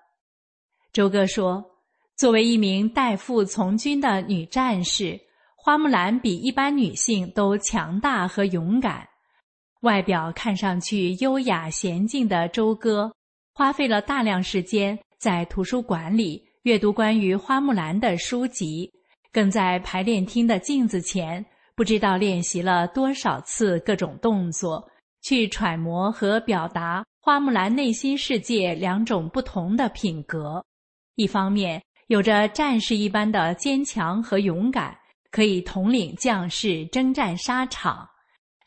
[0.92, 1.64] 周哥说
[2.16, 5.18] ：“作为一名代父从军的女战士。”
[5.62, 9.06] 花木兰比一般女性都强大和勇敢，
[9.80, 13.12] 外表看上去优雅娴静的周哥，
[13.52, 18.92] 花费了大量时间在图书馆里阅读关于花木兰的书籍，
[19.32, 21.42] 更在排练厅的镜子前
[21.74, 24.86] 不知道练习了多少次各种动作，
[25.22, 30.62] 去揣摩和表达花木兰内心世界两种不同的品格：
[31.14, 34.94] 一方面有着战士一般的坚强和勇敢，
[35.30, 38.06] 可以统领将士征战沙场；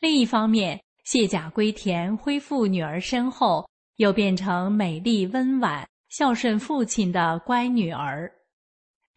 [0.00, 3.64] 另一方面，卸甲归田，恢复女儿身后，
[3.98, 5.86] 又变成美丽温婉、
[6.16, 8.30] 孝顺父亲的乖女儿。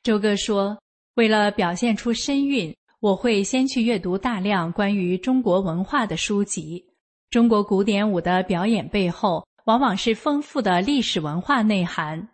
[0.01, 0.75] 周哥说
[1.13, 6.83] ：“为了表现出身孕，我会先去阅读大量关于中国文化的书籍。”
[7.29, 12.27] 中国古典舞的表演背后，往往是丰富的历史文化内涵。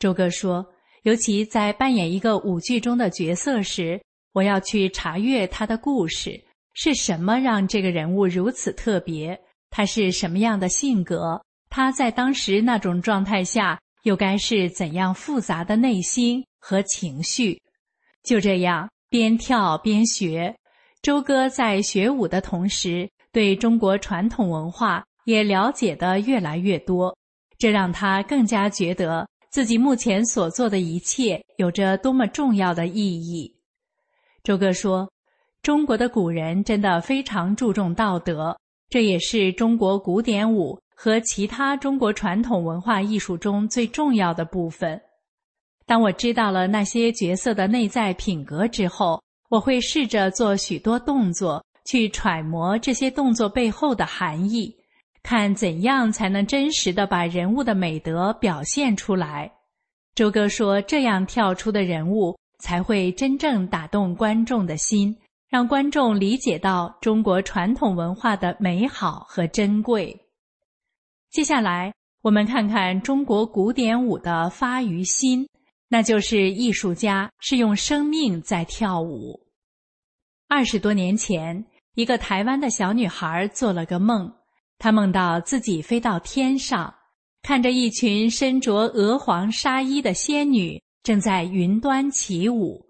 [0.00, 0.66] 周哥说，
[1.04, 4.02] 尤其在扮演一个舞剧中的角色时，
[4.32, 6.32] 我要去查阅他的故事，
[6.74, 9.40] 是什么让这个人物如此特别？
[9.70, 11.40] 他是什么样的性格？
[11.68, 17.60] 他在当时那种状态下，又该是怎样复杂的内心和情绪？
[18.22, 20.54] 就这样，边跳边学。
[21.02, 23.10] 周哥在学舞的同时。
[23.32, 27.16] 对中国传统文化也了解的越来越多，
[27.58, 33.54] 这让他更加觉得自己目前所做的一切有着多么重要的意义。
[34.42, 35.08] 周哥说
[35.62, 45.00] ：“中国的古人真的非常注重道德，这也是中国古典舞和其他中国传统文化艺术中最重要的部分。
[45.86, 54.76] 当我知道了那些角色的内在品格之后，我会试着做许多动作。”去揣摩这些动作背后的含义，
[55.22, 59.50] 看怎样才能真实的把人物的美德表现出来。
[60.14, 65.16] 周哥说：“这样跳出的人物才会真正打动观众的心，
[65.48, 70.14] 让观众理解到中国传统文化的美好和珍贵。”
[71.30, 75.48] 接下来，我们看看中国古典舞的发于心，
[75.88, 79.40] 那就是艺术家是用生命在跳舞。
[80.48, 81.64] 二十多年前。
[81.96, 84.32] 一个台湾的小女孩做了个梦，
[84.78, 86.94] 她梦到自己飞到天上，
[87.42, 92.86] 看着一群身着鹅黄纱衣的仙女正在云端起舞。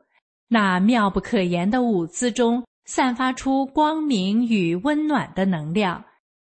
[0.48, 6.04] 那妙不可言的舞姿中散发出光明与温暖的能量，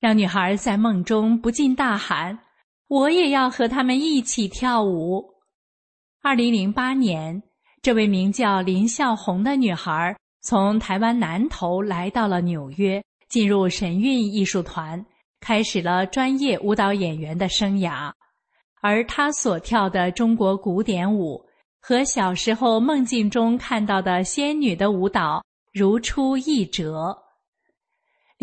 [0.03, 2.37] 让女孩在梦中不禁大喊
[2.89, 5.23] ：“我也要和他们一起跳舞。”
[6.21, 7.41] 二零零八年，
[7.81, 10.13] 这位名叫林孝红的女孩。
[10.41, 15.01] 从台湾南投来到了纽约，进入神韵艺术团，
[15.39, 18.11] 开始了专业舞蹈演员的生涯。
[18.81, 21.41] 而她所跳的中国古典舞，
[21.79, 25.41] 和小时候梦境中看到的仙女的舞蹈
[25.71, 27.17] 如出一辙。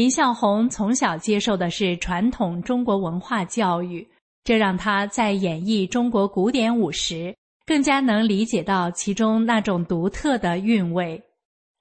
[0.00, 4.08] 林孝红从小接受的是传统中国文化教育，
[4.42, 7.36] 这让他在演绎中国古典舞时，
[7.66, 11.22] 更加能理解到其中那种独特的韵味。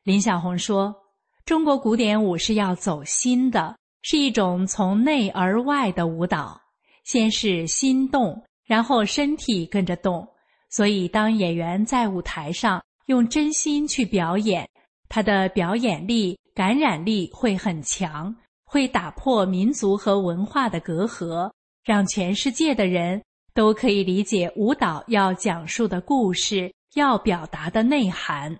[0.03, 0.93] 林小红说
[1.47, 6.59] ：“中国古典舞是要走心的，是一种从内而外的舞蹈。
[7.05, 10.27] 先是心动，然后身体跟着动。
[10.69, 14.67] 所以，当演员在舞台上用真心去表演，
[15.07, 18.35] 他的表演力、感染力会很强，
[18.65, 21.49] 会打破民族和文化的隔阂，
[21.85, 28.59] 让全世界的人都可以理解舞蹈要讲述的故事，要表达的内涵。”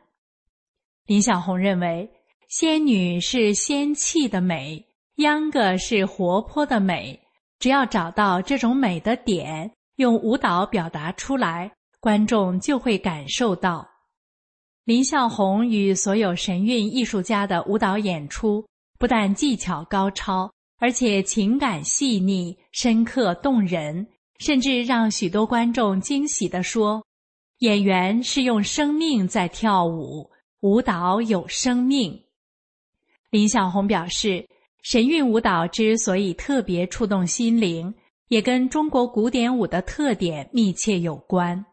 [1.08, 2.10] 林小红认为，
[2.48, 4.88] 仙女是仙气的美，
[5.18, 7.20] 秧歌是活泼的美。
[7.60, 11.70] 只要找到这种美的点，用舞蹈表达出来，
[12.00, 13.89] 观众就会感受到。
[14.90, 18.66] 林孝红与所有神韵艺术家的舞蹈演出，
[18.98, 24.08] 不但技巧高超，而且情感细腻、深刻动人，
[24.40, 27.06] 甚至让许多观众惊喜地说
[27.62, 30.28] ：“演员是用生命在跳舞。”
[30.62, 32.24] 舞蹈有生命，
[33.30, 34.44] 林小红表示，
[34.82, 37.94] 神韵舞蹈之所以特别触动心灵，
[38.30, 41.64] 也跟中国古典舞的特点密切有关。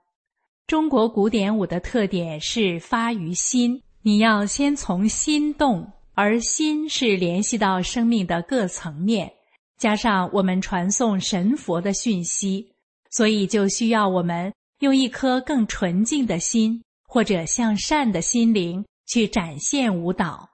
[0.66, 9.32] 中国古典舞的特点是发于心，你要先从心动，而心是联系到生命的各层面，
[9.78, 12.72] 加上我们传送神佛的讯息，
[13.10, 16.82] 所以就需要我们用一颗更纯净的心。
[17.08, 20.50] 或者向善的心灵去展现舞蹈，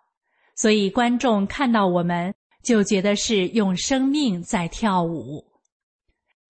[0.55, 2.33] 所以观众看到我们
[2.63, 5.45] 就觉得是用生命在跳舞。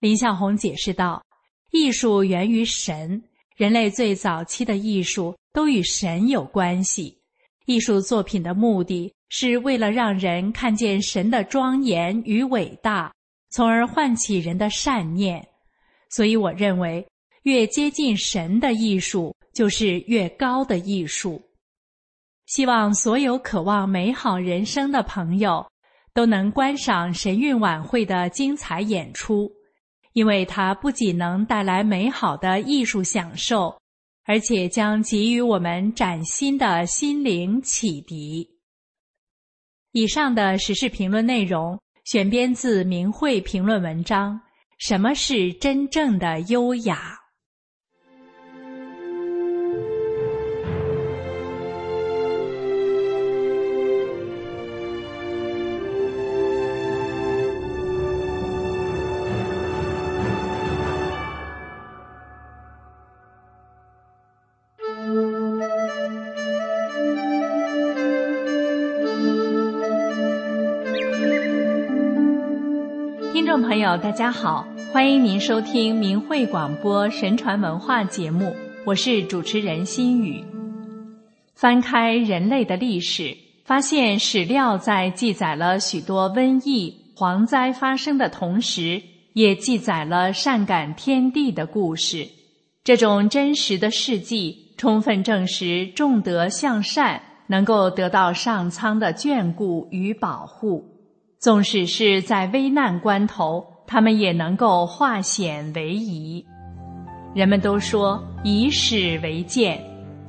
[0.00, 1.24] 林小红解释道
[1.70, 3.22] ：“艺术源于神，
[3.57, 7.18] 人类最早期的艺术都与神有关系。
[7.66, 13.12] 艺术作品的目的是为了让人看见神的庄严与伟大，
[13.50, 15.46] 从而唤起人的善念。
[16.11, 17.07] 所以，我认为
[17.42, 21.38] 越接近神的艺术。”就是越高的艺术。
[22.46, 25.70] 希望所有渴望美好人生的朋友，
[26.14, 29.53] 都能观赏神韵晚会的精彩演出，
[30.12, 33.78] 因为它不仅能带来美好的艺术享受，
[34.24, 38.48] 而且将给予我们崭新的心灵启迪。
[39.92, 44.40] 以上的时事评论内容选编自明慧评论文章。
[44.78, 47.21] 什么是真正的优雅？
[73.97, 80.43] 大家好，欢迎您收听明慧广播神传文化节目，我是主持人心雨。
[81.55, 83.36] 翻开人类的历史，
[83.66, 89.03] 发现史料在记载了许多瘟疫、蝗灾发生的同时，
[89.34, 92.26] 也记载了善感天地的故事。
[92.82, 100.82] 这种真实的事迹，充分证实重德向善能够得到上苍的眷顾与保护。
[101.38, 106.43] 纵使是在危难关头，他们也能够化险为夷。
[107.34, 109.78] 人们都说以史为鉴，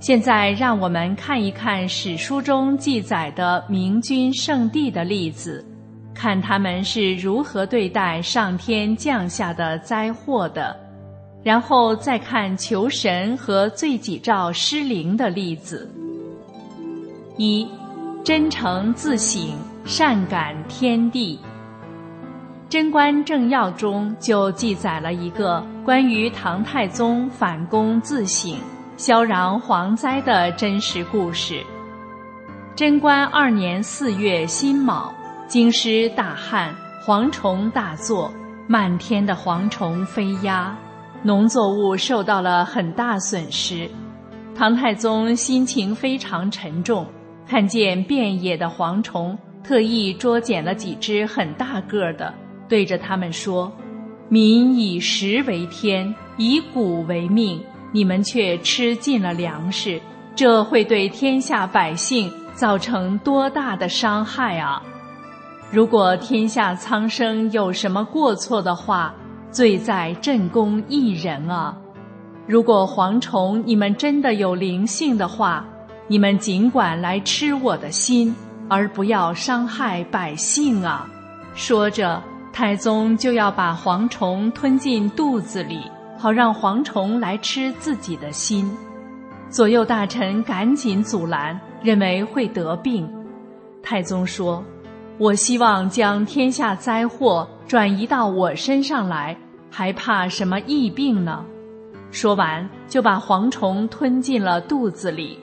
[0.02, 5.66] 现在让我们看一看史书中记载的明君圣帝的例子，
[6.14, 10.78] 看他们是如何对待上天降下的灾祸的，
[11.42, 15.90] 然后再看求神和罪己诏失灵的例子。
[17.38, 17.66] 一，
[18.26, 19.42] 真诚自省。
[19.86, 21.38] 善感天地，
[22.74, 28.58] 《贞观政要》中就记载了一个关于唐太宗反躬自省、
[28.98, 31.62] 消攘蝗灾的真实故事。
[32.76, 35.14] 贞观二年四月辛卯，
[35.48, 38.34] 京师大旱，蝗虫大作，
[38.66, 40.76] 漫天的蝗虫飞压，
[41.22, 43.88] 农作物受到了很大损失。
[44.56, 47.06] 唐太宗心情非常沉重，
[47.48, 49.38] 看见遍野的蝗虫。
[49.64, 52.34] 特意捉捡了几只很大个的，
[52.74, 53.72] 对着他们说
[54.30, 57.62] ：“民以食为天，以谷为命，
[57.92, 60.02] 你们却吃尽了粮食，
[60.36, 64.82] 这会对天下百姓造成多大的伤害啊！
[65.70, 69.14] 如果天下苍生有什么过错的话，
[69.52, 71.78] 罪在朕公一人啊！
[72.48, 75.64] 如果蝗虫你们真的有灵性的话，
[76.08, 78.34] 你们尽管来吃我的心。”
[78.68, 81.08] 而不要伤害百姓啊！
[81.54, 82.20] 说着，
[82.54, 85.82] 太宗就要把蝗虫吞进肚子里，
[86.20, 88.72] 好让蝗虫来吃自己的心。
[89.50, 93.12] 左右大臣赶紧阻拦，认为会得病。
[93.82, 94.64] 太宗说
[95.18, 99.36] ：“我希望将天下灾祸转移到我身上来，
[99.72, 101.44] 还怕什么疫病呢？”
[102.12, 105.40] 说完，就把蝗虫吞进了肚子里。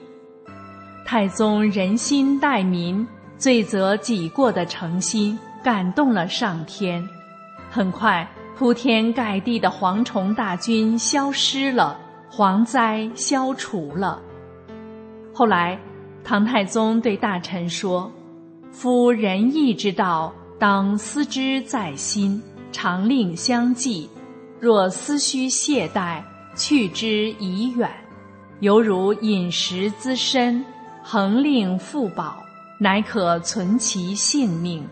[1.05, 3.05] 太宗仁心待民。
[3.37, 7.07] 罪责己过的诚心感动了上天，
[7.69, 11.99] 很快铺天盖地的蝗虫大军消失了，
[12.31, 14.21] 蝗灾消除了。
[15.33, 15.79] 后来，
[16.23, 18.11] 唐太宗对大臣说
[18.71, 22.41] ：“夫仁义之道，当思之在心，
[22.71, 24.09] 常令相继。
[24.59, 26.23] 若思须懈怠，
[26.55, 27.89] 去之已远。
[28.59, 30.63] 犹如饮食滋身，
[31.03, 32.37] 恒令腹饱。”
[32.81, 34.83] 乃可存其性命。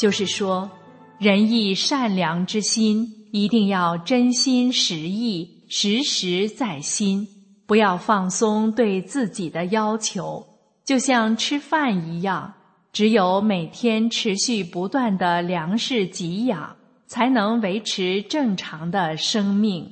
[0.00, 0.70] 就是说，
[1.18, 7.28] 仁义善良之心一定要真心实意、时时在心，
[7.66, 10.42] 不要放松对自己的要求。
[10.86, 12.54] 就像吃饭一样，
[12.94, 16.74] 只有每天持续不断的粮食给养，
[17.06, 19.86] 才能维持正常的生命。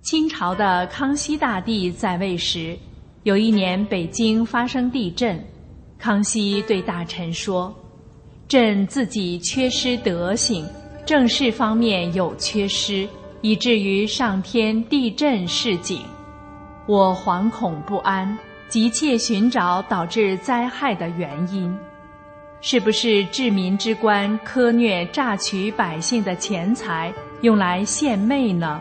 [0.00, 2.78] 清朝的康熙大帝在位时。
[3.24, 5.44] 有一年，北京发生地震，
[5.98, 7.74] 康熙对大臣说
[8.46, 10.66] ：“朕自己缺失德行，
[11.06, 13.08] 政事方面有缺失，
[13.40, 16.02] 以至于上天地震示警，
[16.86, 18.38] 我惶恐不安，
[18.68, 21.74] 急切寻找导致灾害的原因，
[22.60, 28.80] 是不是治民之官苛虐榨取百姓的钱财，用来献媚呢？”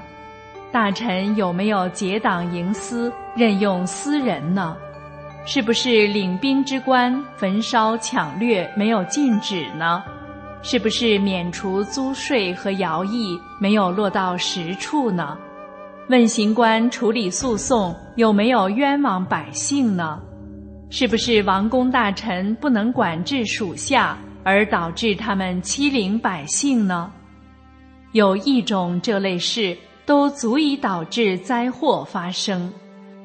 [0.74, 4.76] 大臣有没有结党营私、任用私人呢？
[5.45, 10.01] 是不是领兵之官焚烧抢掠没有禁止呢？
[10.61, 15.37] 是不是免除租税和徭役没有落到实处呢？
[16.07, 20.21] 问刑官处理诉讼有没有冤枉百姓呢？
[20.89, 27.11] 是不是王公大臣不能管制属下，而导致他们欺凌百姓呢？
[28.13, 32.71] 有一种这类事，都足以导致灾祸发生。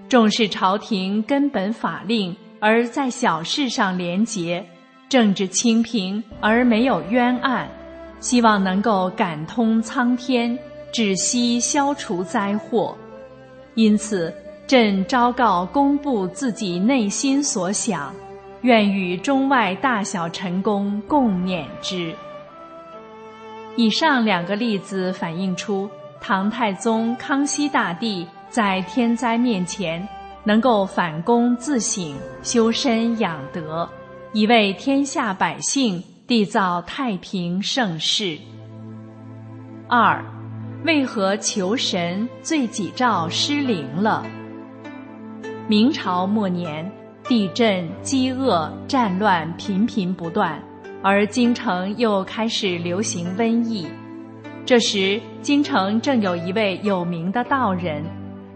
[0.09, 4.65] 重视朝廷根本法令，而在小事上廉洁，
[5.09, 7.69] 政治清平而没有冤案，
[8.19, 10.59] 希望能够感通苍天，
[10.93, 12.97] 止息消除灾祸。
[13.75, 14.35] 因此。
[14.67, 18.15] 朕昭告公布自己内心所想，
[18.61, 22.15] 愿与中外大小臣工共勉之。
[23.77, 25.89] 以上两个例子反映出
[26.21, 30.07] 唐太宗康熙大帝在天灾面前
[30.45, 33.89] 能够反躬自省、修身养德，
[34.33, 38.39] 以为天下百姓缔造太平盛世。
[39.87, 40.25] 二，
[40.85, 44.25] 为何求神罪己诏失灵了？
[45.67, 46.91] 明朝末年，
[47.25, 50.59] 地震、饥饿、战乱频频不断，
[51.03, 53.87] 而京城又开始流行瘟疫。
[54.65, 58.03] 这时，京城正有一位有名的道人，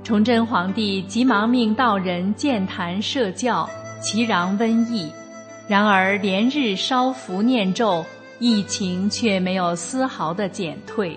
[0.05, 3.69] 崇祯皇帝急忙命道人建坛设教，
[4.01, 5.13] 祈禳瘟疫。
[5.69, 8.05] 然而，连日烧符念咒，
[8.41, 11.17] 疫情却没有丝毫的减退。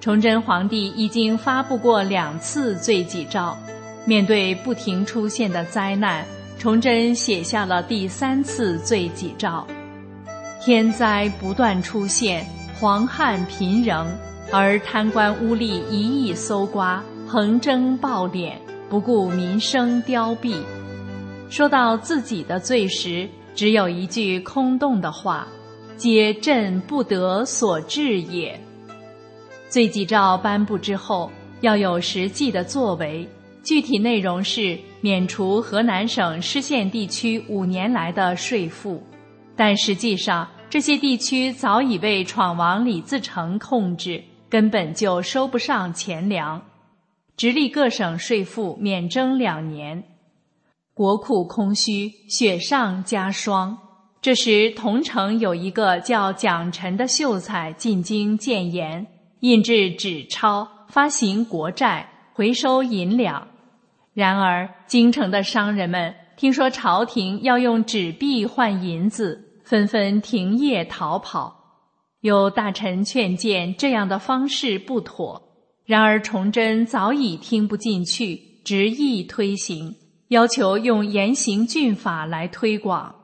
[0.00, 3.56] 崇祯皇帝已经发布过两次罪己诏。
[4.04, 6.24] 面对不停出现的灾难，
[6.58, 9.64] 崇祯写下了第三次罪己诏：
[10.60, 12.44] 天灾不断出现，
[12.80, 14.04] 黄旱频仍，
[14.50, 17.00] 而贪官污吏一意搜刮，
[17.32, 18.52] 横征暴敛，
[18.90, 20.62] 不顾民生凋敝。
[21.48, 25.48] 说到自己的罪时，只有一句空洞的话
[25.96, 28.60] ：“皆朕不得所致也。”
[29.70, 33.26] 罪己诏颁布之后，要有实际的作为。
[33.62, 39.02] 具体内容是免除河南省失县地区五年来的税赋，
[39.56, 46.60] 但实际上这些地区早已被闯王李自成控制，根本就收不上钱粮。
[47.36, 50.04] 直隶各省税赋免征两年，
[50.94, 53.78] 国库空虚，雪上加霜。
[54.20, 59.04] 这时桐城有一个叫蒋臣的秀才进京谏言，
[59.40, 63.48] 印制纸钞，发行国债，回收银两。
[64.14, 71.56] 然而，京城的商人们听说朝廷要用纸币换银子，纷纷停业逃跑。
[72.20, 75.42] 有大臣劝谏这样的方式不妥，
[75.84, 79.94] 然而崇祯早已听不进去，执意推行，
[80.28, 83.14] 要求用严刑峻法来推广。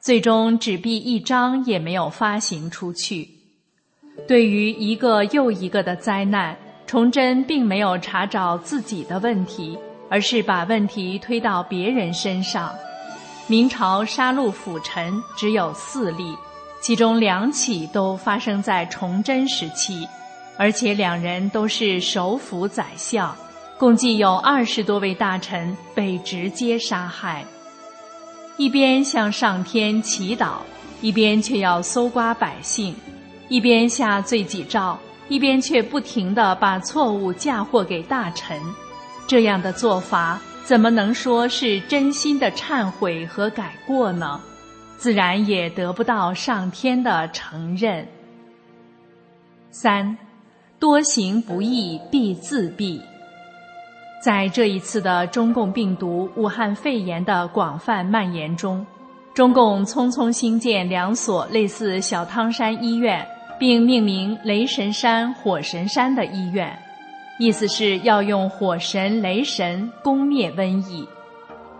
[0.00, 3.28] 最终，纸币一张也没有发行出去。
[4.26, 6.56] 对于一个又一个的灾难，
[6.86, 9.78] 崇祯并没有查找自己的问题。
[10.10, 12.74] 而是把问题推到别人身上。
[13.46, 16.34] 明朝杀戮辅臣只有四例，
[16.80, 20.08] 其中两起都发生在崇祯时期，
[20.58, 23.34] 而且两人都是首辅宰相，
[23.78, 27.44] 共计有二十多位大臣被直接杀害。
[28.56, 30.56] 一边向上天祈祷，
[31.00, 32.92] 一边却要搜刮百姓；
[33.48, 34.98] 一边下罪己诏，
[35.28, 38.60] 一边却不停地把错误嫁祸给大臣。
[39.28, 44.40] 这样的做法怎么能说是真心的忏悔和改过呢？
[44.96, 48.04] 自然也得不到上天的承认。
[49.70, 50.18] 三，
[50.78, 53.00] 多行不义必自毙。
[54.24, 58.86] 在这一次的中共病毒武汉肺炎的广泛蔓延中，
[59.34, 63.26] 中共匆匆兴建两所类似小汤山医院，
[63.58, 66.76] 并命名雷神山、火神山的医院。
[67.38, 71.06] 意思是要用火神、雷神攻灭瘟疫，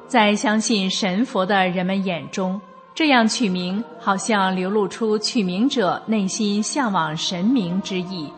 [0.07, 2.61] 在相信神佛的人们眼中，
[2.95, 8.29] 这样取名好像流露出取名者内心向往神明之意。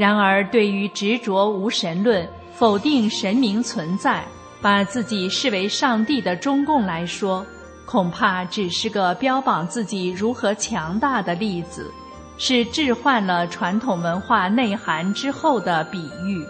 [0.00, 4.24] 然而，对于执着无神论、否定神明存在、
[4.62, 7.44] 把自己视为上帝的中共来说，
[7.84, 11.92] 恐怕只是个标榜自己如何强大的例子。
[12.38, 16.42] 是置换了传统文化内涵之后的比喻。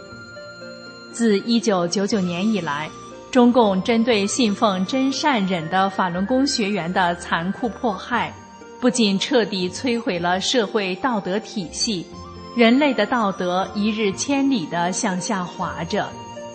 [1.11, 2.89] 自一九九九年以来，
[3.33, 8.33] 中共针对信奉真善忍的法轮功学员的残酷迫害，
[8.81, 12.07] 不仅彻底摧毁了社会道德体系，
[12.57, 16.09] 人类的道德一日千里地向下滑着，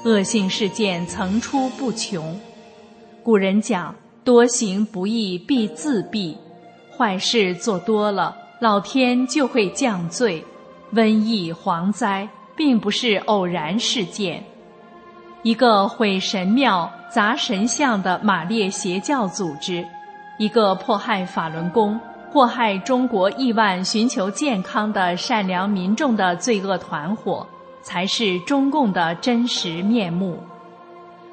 [0.03, 2.37] 恶性事件层出不穷。
[3.23, 6.35] 古人讲：“多行不义必自毙”，
[6.95, 8.35] 坏事做多了。
[8.59, 10.43] 老天就会降罪，
[10.93, 12.27] 瘟疫、蝗灾
[12.57, 14.43] 并不是偶然事件。
[15.43, 19.85] 一个毁神庙、砸神像的马列邪教组织，
[20.37, 21.97] 一个迫害法轮功、
[22.35, 27.47] 祸害中国亿万寻求健康的善良民众的罪恶团伙，
[27.81, 30.37] 才是中共的真实面目。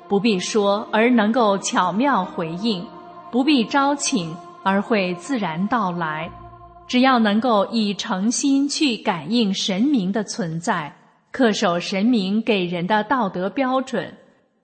[0.09, 2.85] 不必说，而能够巧妙回应；
[3.33, 4.33] 不必招请，
[4.63, 6.31] 而会自然到来。
[6.87, 10.95] 只要能够以诚心去感应神明的存在。
[11.33, 14.15] 恪守神明给人的道德标准，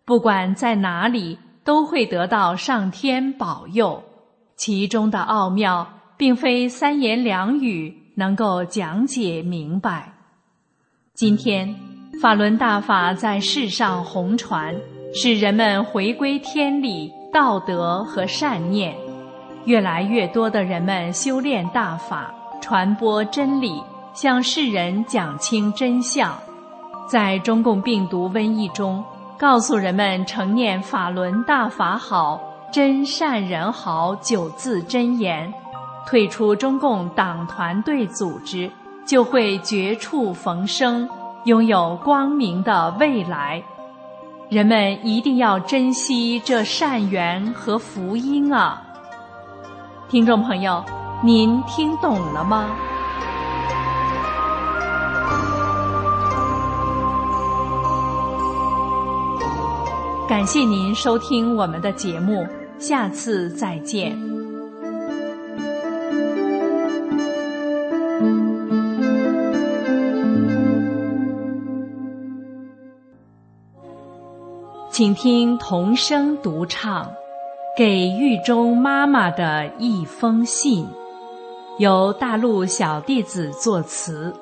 [0.04, 4.00] 不管在哪里，都会得到上天保佑。
[4.54, 5.84] 其中的奥妙，
[6.18, 10.12] 并非三言两语能够讲解明白。
[11.14, 11.72] 今天，
[12.20, 14.74] 法轮大法在世上红传，
[15.14, 18.94] 使人们回归天理、道德和善念。
[19.64, 23.80] 越来越多的人们修炼大法，传播真理，
[24.12, 26.36] 向世人讲清真相。
[27.08, 29.04] 在中共病毒瘟疫中，
[29.38, 32.40] 告诉人们承念法轮大法好，
[32.72, 35.52] 真善人好九字真言，
[36.08, 38.70] 退出中共党团队组织，
[39.06, 41.06] 就会绝处逢生，
[41.44, 43.62] 拥有光明的未来。
[44.48, 48.82] 人们一定要珍惜这善缘和福音啊！
[50.08, 50.82] 听众朋友，
[51.22, 52.70] 您听懂了吗？
[60.26, 62.46] 感谢您收听我们的节目，
[62.78, 64.37] 下次再见。
[74.98, 77.04] 请听童声独唱
[77.76, 80.86] 《给狱中妈妈的一封信》，
[81.78, 84.34] 由大陆小弟子作词。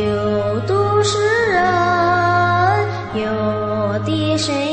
[0.00, 1.18] 有读诗
[1.52, 4.69] 人有笛声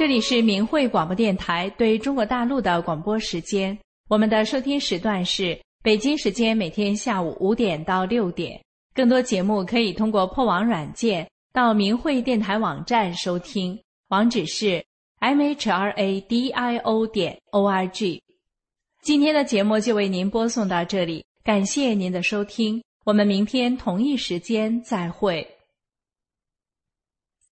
[0.00, 3.78] 这里是明慧广播电台对中国大陆的广播时间。
[4.08, 8.58] 我们的收听时段是北京时间每天下午五点到六点。
[8.94, 13.78] 更多节目可以通过破网软件到明慧电台网站收听，
[14.08, 14.82] 网址是
[15.20, 18.18] mhradio 点 org。
[19.02, 25.46] 今天的节目就为您播送到这里，感谢您的收听，我们明天同一时间再会。